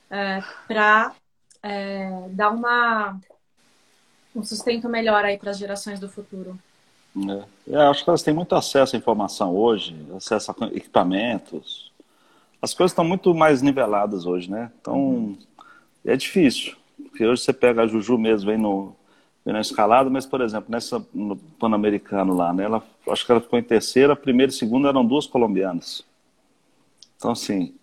[0.09, 1.13] é, para
[2.31, 3.17] dar uma,
[4.35, 6.59] um sustento melhor aí para as gerações do futuro.
[7.67, 11.91] É, acho que elas têm muito acesso à informação hoje, acesso a equipamentos.
[12.61, 14.71] As coisas estão muito mais niveladas hoje, né?
[14.81, 15.37] Então, uhum.
[16.03, 16.75] é difícil.
[17.13, 18.95] Porque hoje você pega a Juju mesmo, vem no,
[19.45, 23.59] na escalada, mas, por exemplo, nessa no Pan-Americano lá, né, ela, acho que ela ficou
[23.59, 26.03] em terceira, primeira e segunda eram duas colombianas.
[27.15, 27.75] Então, assim,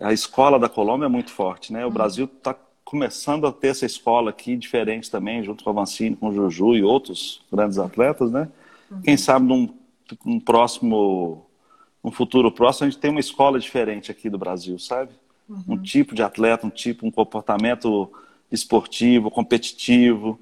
[0.00, 1.84] a escola da Colômbia é muito forte, né?
[1.84, 1.92] O uhum.
[1.92, 6.28] Brasil está começando a ter essa escola aqui diferente também, junto com a Vancini, com
[6.30, 8.48] o Juju e outros grandes atletas, né?
[8.90, 9.02] Uhum.
[9.02, 9.68] Quem sabe num,
[10.24, 11.44] num próximo,
[12.02, 15.10] num futuro próximo, a gente tem uma escola diferente aqui do Brasil, sabe?
[15.46, 15.64] Uhum.
[15.68, 18.10] Um tipo de atleta, um tipo, um comportamento
[18.50, 20.38] esportivo, competitivo,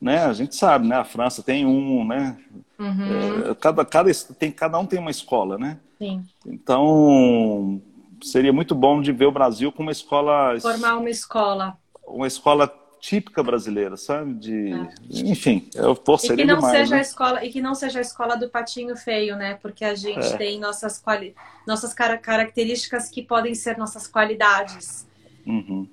[0.00, 0.24] né?
[0.24, 0.96] A gente sabe, né?
[0.96, 2.36] A França tem um, né?
[2.78, 3.50] Uhum.
[3.50, 5.78] É, cada, cada, tem, cada um tem uma escola, né?
[5.98, 6.22] Sim.
[6.46, 7.80] Então,
[8.22, 10.58] seria muito bom de ver o Brasil com uma escola...
[10.60, 11.78] Formar uma escola.
[12.06, 14.34] Uma escola típica brasileira, sabe?
[14.34, 14.88] De, é.
[15.10, 16.98] Enfim, eu torceria e que não demais, seja né?
[16.98, 19.54] a escola E que não seja a escola do patinho feio, né?
[19.62, 20.36] Porque a gente é.
[20.36, 21.34] tem nossas, quali...
[21.66, 25.06] nossas características que podem ser nossas qualidades.
[25.46, 25.88] Uhum.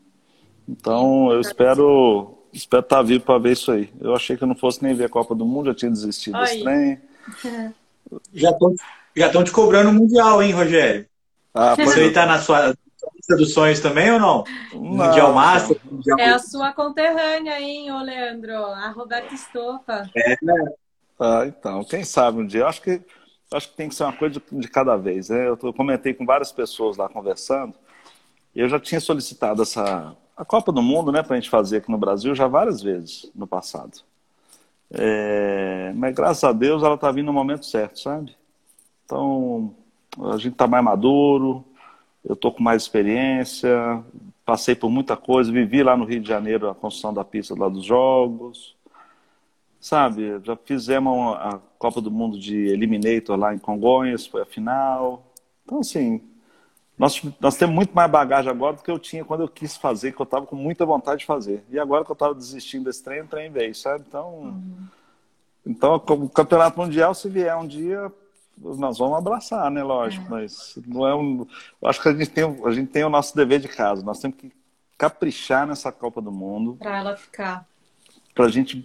[0.67, 3.91] Então, eu espero espero estar tá vivo para ver isso aí.
[3.99, 6.39] Eu achei que eu não fosse nem ver a Copa do Mundo, já tinha desistido
[6.39, 7.01] desse trem.
[8.33, 8.75] Já estão
[9.15, 11.07] já te cobrando o Mundial, hein, Rogério?
[11.53, 12.75] Ah, Você está na sua
[13.15, 14.43] lista dos sonhos também ou não?
[14.73, 15.79] não mundial Master?
[15.89, 16.19] Mundial...
[16.19, 18.55] É a sua conterrânea, hein, ô Leandro?
[18.55, 20.09] A Roberta Estopa.
[20.15, 20.73] É, né?
[21.19, 22.61] Ah, então, quem sabe um dia.
[22.61, 23.01] Eu acho que,
[23.51, 25.29] acho que tem que ser uma coisa de, de cada vez.
[25.29, 25.47] Né?
[25.47, 27.73] Eu, eu comentei com várias pessoas lá conversando,
[28.53, 31.77] e eu já tinha solicitado essa, a Copa do Mundo, né, para a gente fazer
[31.77, 33.99] aqui no Brasil já várias vezes no passado.
[34.91, 38.35] É, mas graças a Deus ela está vindo no momento certo, sabe?
[39.05, 39.73] Então
[40.19, 41.63] a gente está mais maduro,
[42.23, 44.03] eu estou com mais experiência,
[44.45, 47.69] passei por muita coisa, vivi lá no Rio de Janeiro a construção da pista lá
[47.69, 48.75] dos jogos,
[49.79, 50.39] sabe?
[50.43, 55.25] Já fizemos a Copa do Mundo de Eliminator lá em Congonhas, foi a final.
[55.65, 56.21] Então assim,
[57.03, 60.13] nós, nós temos muito mais bagagem agora do que eu tinha quando eu quis fazer,
[60.13, 61.61] que eu estava com muita vontade de fazer.
[61.69, 64.05] E agora que eu estava desistindo desse trem, o trem veio, sabe?
[64.07, 64.87] Então, uhum.
[65.67, 68.09] então, o campeonato mundial, se vier um dia,
[68.57, 69.83] nós vamos abraçar, né?
[69.83, 70.29] Lógico, é.
[70.29, 71.45] mas não é um.
[71.81, 74.01] Eu acho que a gente, tem, a gente tem o nosso dever de casa.
[74.01, 74.49] Nós temos que
[74.97, 76.77] caprichar nessa Copa do Mundo.
[76.79, 77.67] Para ela ficar.
[78.33, 78.81] Para a gente.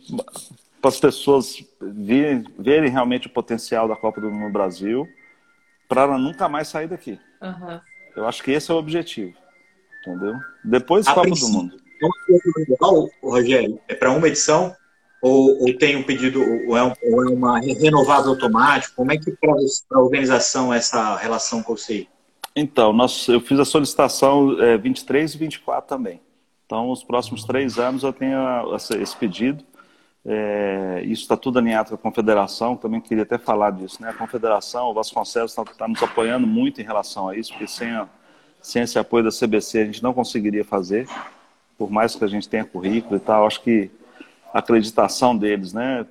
[0.81, 5.09] Para as pessoas verem, verem realmente o potencial da Copa do Mundo no Brasil,
[5.89, 7.17] para ela nunca mais sair daqui.
[7.41, 7.81] Uhum.
[8.19, 9.35] Eu acho que esse é o objetivo.
[10.01, 10.35] Entendeu?
[10.65, 11.77] Depois a Copa do Mundo.
[12.57, 14.75] Mundial, Rogério, é para uma edição
[15.21, 18.95] ou, ou, tem um pedido, ou é, um, ou é uma renovada automático?
[18.95, 22.09] Como é que para a organização essa relação com o CI?
[22.55, 26.21] Então, nós, eu fiz a solicitação é, 23 e 24 também.
[26.65, 28.39] Então, os próximos três anos eu tenho
[29.01, 29.65] esse pedido.
[30.31, 34.03] É, isso está tudo alinhado com a Confederação, também queria até falar disso.
[34.03, 34.11] Né?
[34.11, 37.91] A Confederação, o Vasconcelos está tá nos apoiando muito em relação a isso, porque sem,
[37.91, 38.07] a,
[38.61, 41.09] sem esse apoio da CBC a gente não conseguiria fazer,
[41.79, 43.47] por mais que a gente tenha currículo e tal.
[43.47, 43.91] Acho que
[44.53, 46.05] a acreditação deles, né?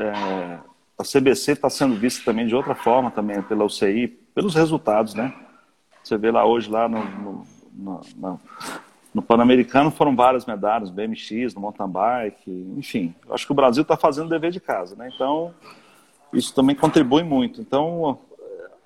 [0.00, 0.58] É,
[0.98, 5.30] a CBC está sendo vista também de outra forma, também pela UCI, pelos resultados, né?
[6.02, 8.40] Você vê lá hoje, lá no, no, no,
[9.16, 13.14] no, no Pan-Americano, foram várias medalhas, BMX, no mountain bike, enfim.
[13.30, 15.10] Acho que o Brasil está fazendo o dever de casa, né?
[15.14, 15.54] Então,
[16.32, 17.60] isso também contribui muito.
[17.60, 18.18] Então,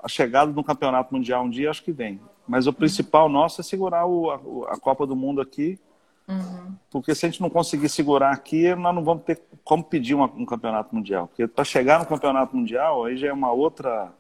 [0.02, 2.20] a chegada do campeonato mundial um dia, acho que vem.
[2.46, 5.78] Mas o principal nosso é segurar o, a, a Copa do Mundo aqui
[6.30, 6.76] Uhum.
[6.90, 10.26] Porque se a gente não conseguir segurar aqui, nós não vamos ter como pedir uma,
[10.26, 11.26] um campeonato mundial.
[11.26, 14.12] Porque para chegar no campeonato mundial, aí já é uma outra.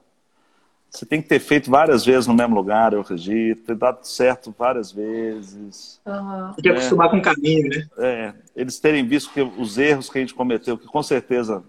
[0.90, 4.54] Você tem que ter feito várias vezes no mesmo lugar, eu acredito, ter dado certo
[4.58, 6.00] várias vezes.
[6.04, 6.52] Uhum.
[6.54, 7.88] Tem que acostumar com o caminho, né?
[7.98, 11.62] É, eles terem visto que os erros que a gente cometeu, que com certeza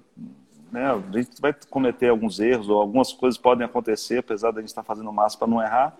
[0.72, 4.62] né, a gente vai cometer alguns erros, ou algumas coisas podem acontecer, apesar de a
[4.62, 5.96] gente estar fazendo o máximo para não errar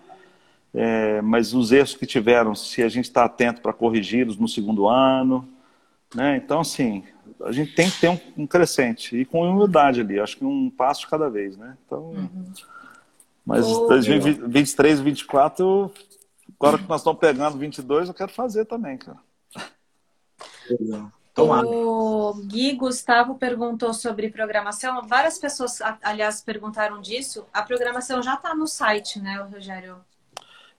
[0.74, 4.88] é, mas os erros que tiveram, se a gente está atento para corrigi-los no segundo
[4.88, 5.46] ano.
[6.14, 6.36] Né?
[6.36, 7.04] Então, assim,
[7.44, 10.70] a gente tem que ter um, um, crescente e com humildade ali, acho que um
[10.70, 11.56] passo cada vez.
[11.56, 11.76] Né?
[11.84, 12.52] Então, uhum.
[13.44, 15.92] Mas oh, 2023, 2024,
[16.58, 19.18] agora que nós estamos pegando 22, eu quero fazer também, cara.
[21.34, 21.66] Tomara.
[21.66, 25.02] O Gui Gustavo perguntou sobre programação.
[25.06, 27.46] Várias pessoas, aliás, perguntaram disso.
[27.52, 29.96] A programação já está no site, né, Rogério?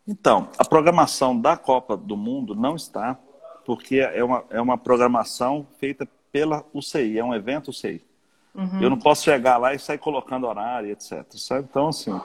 [0.08, 3.18] Então, a programação da Copa do Mundo não está,
[3.66, 8.02] porque é uma, é uma programação feita pela UCI, é um evento UCI.
[8.54, 8.82] Uhum.
[8.82, 11.26] Eu não posso chegar lá e sair colocando horário, etc.
[11.32, 11.68] Sabe?
[11.70, 12.20] Então, assim,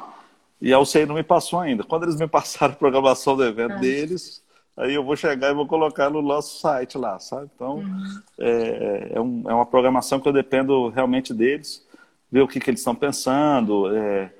[0.60, 1.84] e a UCI não me passou ainda.
[1.84, 3.78] Quando eles me passaram a programação do evento é.
[3.78, 4.42] deles,
[4.76, 7.50] aí eu vou chegar e vou colocar no nosso site lá, sabe?
[7.54, 8.22] Então, uhum.
[8.38, 11.86] é, é, um, é, uma programação que eu dependo realmente deles,
[12.30, 13.94] ver o que, que eles estão pensando.
[13.96, 14.32] É,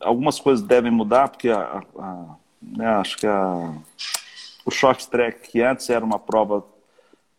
[0.00, 3.74] algumas coisas devem mudar, porque a, a né, acho que a,
[4.64, 6.64] o short track, que antes era uma prova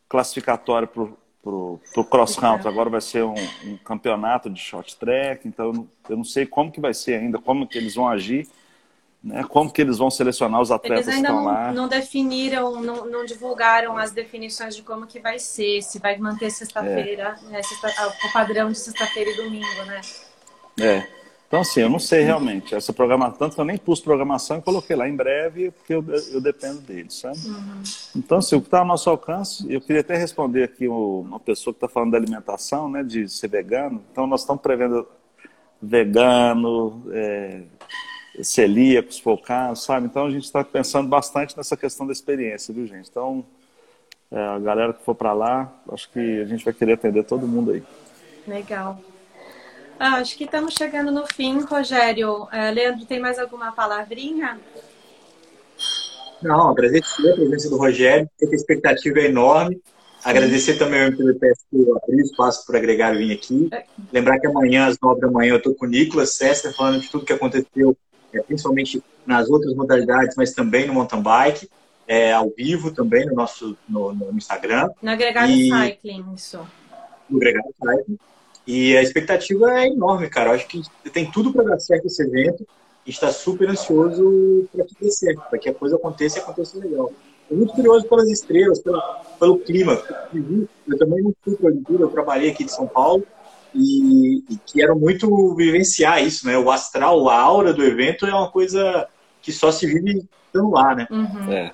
[0.07, 1.07] classificatória para
[1.51, 3.35] o cross country, agora vai ser um,
[3.65, 7.15] um, campeonato de short track, então eu não, eu não, sei como que vai ser
[7.15, 8.47] ainda, como que eles vão agir,
[9.21, 11.71] né, como que eles vão selecionar os atletas eles ainda que estão não, lá.
[11.73, 16.49] não definiram, não, não, divulgaram as definições de como que vai ser, se vai manter
[16.49, 17.51] sexta-feira, é.
[17.51, 17.89] né, sexta,
[18.25, 20.01] o padrão de sexta-feira e domingo, né?
[20.79, 21.22] É.
[21.53, 22.73] Então, assim, eu não sei realmente.
[22.73, 26.03] Essa programação, tanto que eu nem pus programação e coloquei lá em breve, porque eu,
[26.31, 27.37] eu dependo deles, sabe?
[27.45, 27.83] Uhum.
[28.15, 31.71] Então, assim, o que está ao nosso alcance, eu queria até responder aqui uma pessoa
[31.71, 34.03] que está falando da alimentação, né, de ser vegano.
[34.11, 35.07] Então, nós estamos prevendo
[35.79, 37.61] vegano, é,
[38.41, 40.07] celíacos, focados, sabe?
[40.07, 43.07] Então, a gente está pensando bastante nessa questão da experiência, viu, gente?
[43.11, 43.45] Então,
[44.31, 47.47] é, a galera que for para lá, acho que a gente vai querer atender todo
[47.47, 47.83] mundo aí.
[48.47, 48.99] Legal.
[49.99, 52.43] Ah, acho que estamos chegando no fim, Rogério.
[52.43, 54.59] Uh, Leandro, tem mais alguma palavrinha?
[56.41, 59.81] Não, agradecer a presença do Rogério, que a expectativa é enorme.
[60.23, 63.67] Agradecer também ao MPBPS por abrir espaço para agregar vir aqui.
[63.71, 63.83] É.
[64.11, 67.09] Lembrar que amanhã, às nove da manhã, eu estou com o Nicolas Sester falando de
[67.09, 67.95] tudo que aconteceu,
[68.33, 71.69] é, principalmente nas outras modalidades, mas também no mountain bike,
[72.07, 74.89] é, ao vivo também no nosso no, no Instagram.
[75.01, 75.69] No Agregado e...
[75.69, 76.65] Cycling, isso.
[77.29, 78.19] No Agregado Cycling.
[78.65, 80.51] E a expectativa é enorme, cara.
[80.51, 82.65] Eu acho que tem tudo para dar certo esse evento.
[83.05, 86.77] E está super ansioso para que dê certo, para que a coisa aconteça e aconteça
[86.77, 87.11] legal.
[87.41, 89.01] Estou muito curioso pelas estrelas, pelo,
[89.37, 90.01] pelo clima.
[90.87, 93.25] Eu também não fui para eu trabalhei aqui de São Paulo
[93.75, 96.57] e, e quero muito vivenciar isso, né?
[96.57, 99.07] O astral, a aura do evento é uma coisa
[99.41, 101.07] que só se vive estando lá, né?
[101.11, 101.51] Uhum.
[101.51, 101.71] É.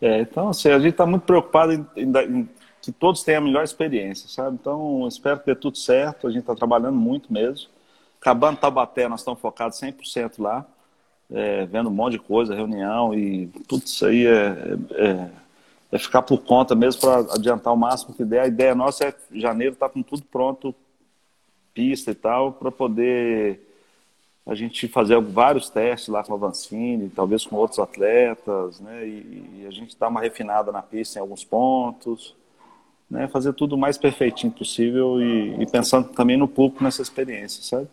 [0.00, 2.48] É, então, assim, a gente está muito preocupado em, em,
[2.88, 4.56] que todos tenham a melhor experiência, sabe?
[4.58, 6.26] Então, espero que dê tudo certo.
[6.26, 7.68] A gente está trabalhando muito mesmo.
[8.18, 10.66] Acabando Tabaté, nós estamos focados 100% lá,
[11.30, 15.30] é, vendo um monte de coisa, reunião e tudo isso aí é, é,
[15.92, 18.40] é ficar por conta mesmo para adiantar o máximo que der.
[18.40, 20.74] A ideia nossa é janeiro estar tá com tudo pronto,
[21.74, 23.60] pista e tal, para poder
[24.46, 29.06] a gente fazer vários testes lá com a Vancini, talvez com outros atletas, né?
[29.06, 32.37] E, e a gente dar uma refinada na pista em alguns pontos,
[33.10, 33.28] né?
[33.28, 37.88] Fazer tudo o mais perfeitinho possível e, e pensando também no público nessa experiência, sabe?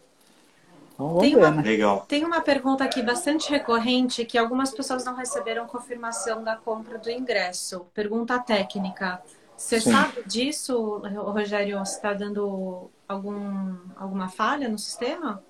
[0.93, 1.61] Então, tem, ver, uma, né?
[1.61, 2.05] Legal.
[2.07, 7.09] tem uma pergunta aqui bastante recorrente que algumas pessoas não receberam confirmação da compra do
[7.09, 7.86] ingresso.
[7.93, 9.22] Pergunta técnica.
[9.57, 9.91] Você Sim.
[9.91, 11.80] sabe disso, Rogério?
[11.80, 15.41] Você está dando algum, alguma falha no sistema?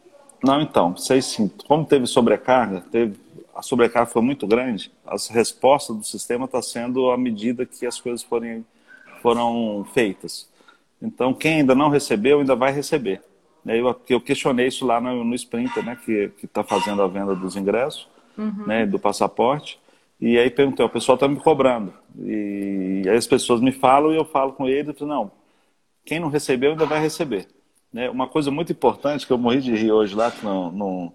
[0.43, 1.51] Não, então, sei sim.
[1.67, 3.19] Como teve sobrecarga, teve,
[3.55, 7.99] a sobrecarga foi muito grande, as respostas do sistema está sendo à medida que as
[7.99, 8.65] coisas forem,
[9.25, 10.47] foram feitas.
[11.01, 13.23] Então, quem ainda não recebeu, ainda vai receber.
[13.65, 17.55] Eu, eu questionei isso lá no, no Sprinter, né, que está fazendo a venda dos
[17.55, 18.07] ingressos,
[18.37, 18.67] uhum.
[18.67, 19.79] né, do passaporte.
[20.21, 21.91] E aí perguntei, o pessoal está me cobrando.
[22.19, 25.31] E aí as pessoas me falam e eu falo com ele, e não,
[26.05, 27.47] quem não recebeu ainda vai receber.
[27.91, 28.07] Né?
[28.11, 31.11] Uma coisa muito importante que eu morri de rir hoje lá, não,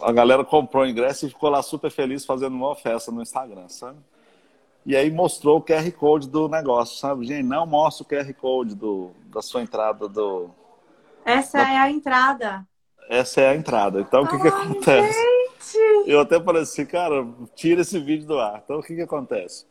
[0.00, 3.68] a galera comprou o ingresso e ficou lá super feliz fazendo uma festa no Instagram,
[3.68, 3.98] sabe?
[4.84, 7.26] E aí mostrou o QR Code do negócio, sabe?
[7.26, 10.50] Gente, não mostra o QR Code do, da sua entrada do.
[11.24, 11.70] Essa da...
[11.70, 12.66] é a entrada.
[13.08, 14.00] Essa é a entrada.
[14.00, 15.18] Então, o que, que acontece?
[15.18, 16.10] Gente.
[16.10, 18.62] Eu até falei assim, cara, tira esse vídeo do ar.
[18.64, 19.66] Então, o que, que acontece?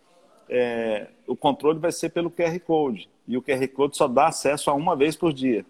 [0.47, 4.69] É, o controle vai ser pelo QR Code e o QR Code só dá acesso
[4.69, 5.65] a uma vez por dia.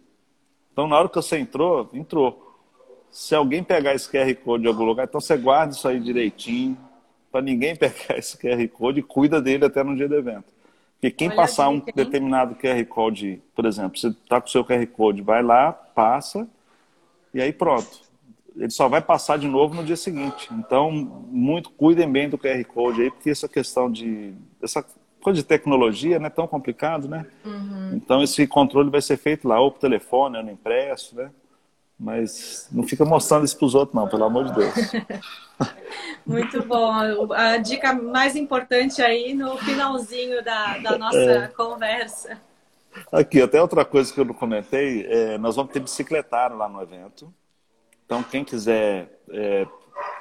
[0.71, 2.45] Então, na hora que você entrou, entrou.
[3.11, 6.77] Se alguém pegar esse QR Code em algum lugar, então você guarda isso aí direitinho,
[7.32, 10.45] para ninguém pegar esse QR Code e cuida dele até no dia do evento.
[10.93, 14.65] Porque quem Olha passar um determinado QR Code, por exemplo, você está com o seu
[14.65, 16.47] QR Code, vai lá, passa,
[17.34, 18.09] e aí pronto.
[18.57, 20.49] Ele só vai passar de novo no dia seguinte.
[20.51, 24.34] Então, muito cuidem bem do QR Code aí, porque essa questão de.
[24.61, 24.84] Essa
[25.21, 27.25] coisa de tecnologia não é tão complicado, né?
[27.45, 27.91] Uhum.
[27.93, 31.30] Então esse controle vai ser feito lá, ou por telefone, ou no impresso, né?
[31.99, 34.73] Mas não fica mostrando isso para os outros, não, pelo amor de Deus.
[36.25, 36.89] Muito bom.
[37.33, 41.47] A dica mais importante aí no finalzinho da, da nossa é.
[41.49, 42.39] conversa.
[43.11, 46.81] Aqui, até outra coisa que eu não comentei, é, nós vamos ter bicicletário lá no
[46.81, 47.33] evento.
[48.05, 49.67] Então, quem quiser é,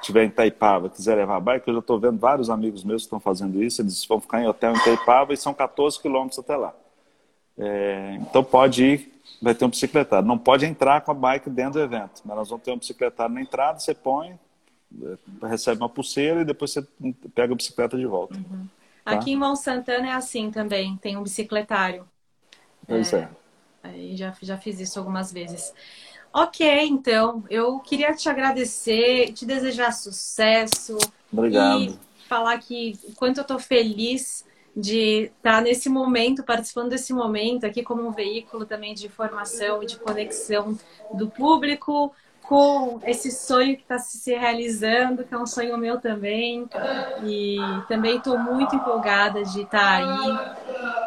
[0.01, 3.19] tiver em Itaipava, quiser levar bike, eu já estou vendo vários amigos meus que estão
[3.19, 6.73] fazendo isso, eles vão ficar em hotel em Itaipava e são 14 quilômetros até lá.
[7.57, 10.27] É, então pode ir, vai ter um bicicletário.
[10.27, 13.33] Não pode entrar com a bike dentro do evento, mas nós vamos ter um bicicletário
[13.33, 14.37] na entrada, você põe,
[15.01, 16.85] é, recebe uma pulseira e depois você
[17.33, 18.35] pega a bicicleta de volta.
[18.35, 18.67] Uhum.
[19.03, 19.11] Tá?
[19.11, 22.07] Aqui em Mont Santana é assim também, tem um bicicletário.
[22.87, 23.19] Pois é.
[23.21, 23.29] é.
[23.81, 25.73] Aí já, já fiz isso algumas vezes.
[26.33, 30.97] Ok, então, eu queria te agradecer, te desejar sucesso.
[31.31, 31.81] Obrigado.
[31.81, 34.45] E falar que o quanto eu estou feliz
[34.79, 39.85] de estar nesse momento, participando desse momento aqui como um veículo também de informação e
[39.85, 40.77] de conexão
[41.13, 46.67] do público com esse sonho que está se realizando, que é um sonho meu também.
[47.23, 47.57] E
[47.87, 50.59] também estou muito empolgada de estar aí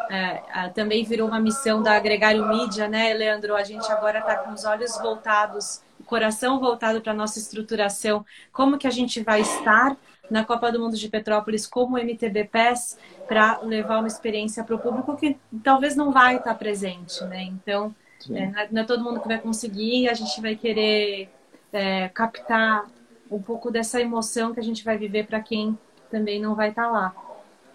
[0.09, 3.55] é, também virou uma missão da Gregário Mídia, né, Leandro?
[3.55, 8.25] A gente agora está com os olhos voltados, o coração voltado para a nossa estruturação.
[8.51, 9.97] Como que a gente vai estar
[10.33, 14.79] na Copa do Mundo de Petrópolis como MTB PES para levar uma experiência para o
[14.79, 17.43] público que talvez não vai estar presente, né?
[17.43, 17.95] Então,
[18.31, 21.29] é, não é todo mundo que vai conseguir, a gente vai querer
[21.71, 22.87] é, captar
[23.29, 25.77] um pouco dessa emoção que a gente vai viver para quem
[26.09, 27.13] também não vai estar lá.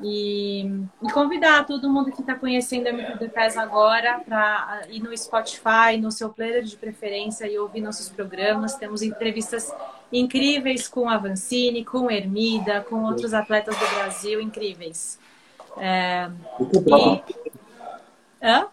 [0.01, 0.63] E,
[1.01, 5.97] e, convidar todo mundo que está conhecendo a MPB PES agora para ir no Spotify,
[6.01, 8.75] no seu player de preferência e ouvir nossos programas.
[8.75, 9.73] Temos entrevistas
[10.13, 15.19] incríveis com a Vancini, com Ermida, com outros atletas do Brasil incríveis.
[15.77, 16.29] É,
[16.61, 17.23] e...
[18.43, 18.69] Hã?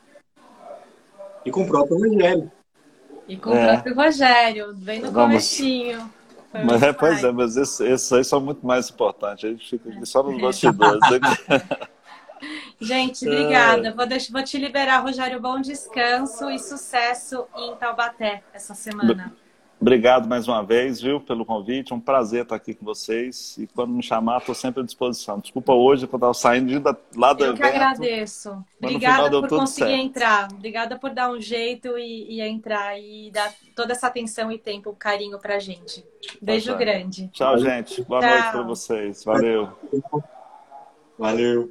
[1.46, 2.52] e com o próprio Rogério.
[3.28, 3.64] E com é.
[3.64, 5.28] o próprio Rogério, bem no Vamos.
[5.28, 6.12] comecinho.
[6.66, 9.46] Mas, é, pois é, mas esses, esses aí são muito mais importantes.
[9.46, 11.00] A gente fica só nos bastidores.
[12.80, 13.94] gente, obrigada.
[13.94, 15.40] Vou, deixar, vou te liberar, Rogério.
[15.40, 19.34] Bom descanso e sucesso em Taubaté essa semana.
[19.86, 21.94] Obrigado mais uma vez, viu, pelo convite.
[21.94, 23.56] Um prazer estar aqui com vocês.
[23.60, 25.38] E quando me chamar, estou sempre à disposição.
[25.38, 27.64] Desculpa hoje que eu estava saindo de lá do eu evento.
[27.64, 28.66] Eu que agradeço.
[28.82, 30.04] Obrigada por conseguir certo.
[30.04, 30.48] entrar.
[30.52, 34.92] Obrigada por dar um jeito e, e, entrar e dar toda essa atenção e tempo,
[34.98, 36.04] carinho pra gente.
[36.42, 37.28] Beijo tá grande.
[37.28, 38.02] Tchau, gente.
[38.06, 38.30] Boa Tchau.
[38.32, 39.24] noite para vocês.
[39.24, 39.70] Valeu.
[40.02, 40.10] Valeu.
[41.20, 41.70] Valeu.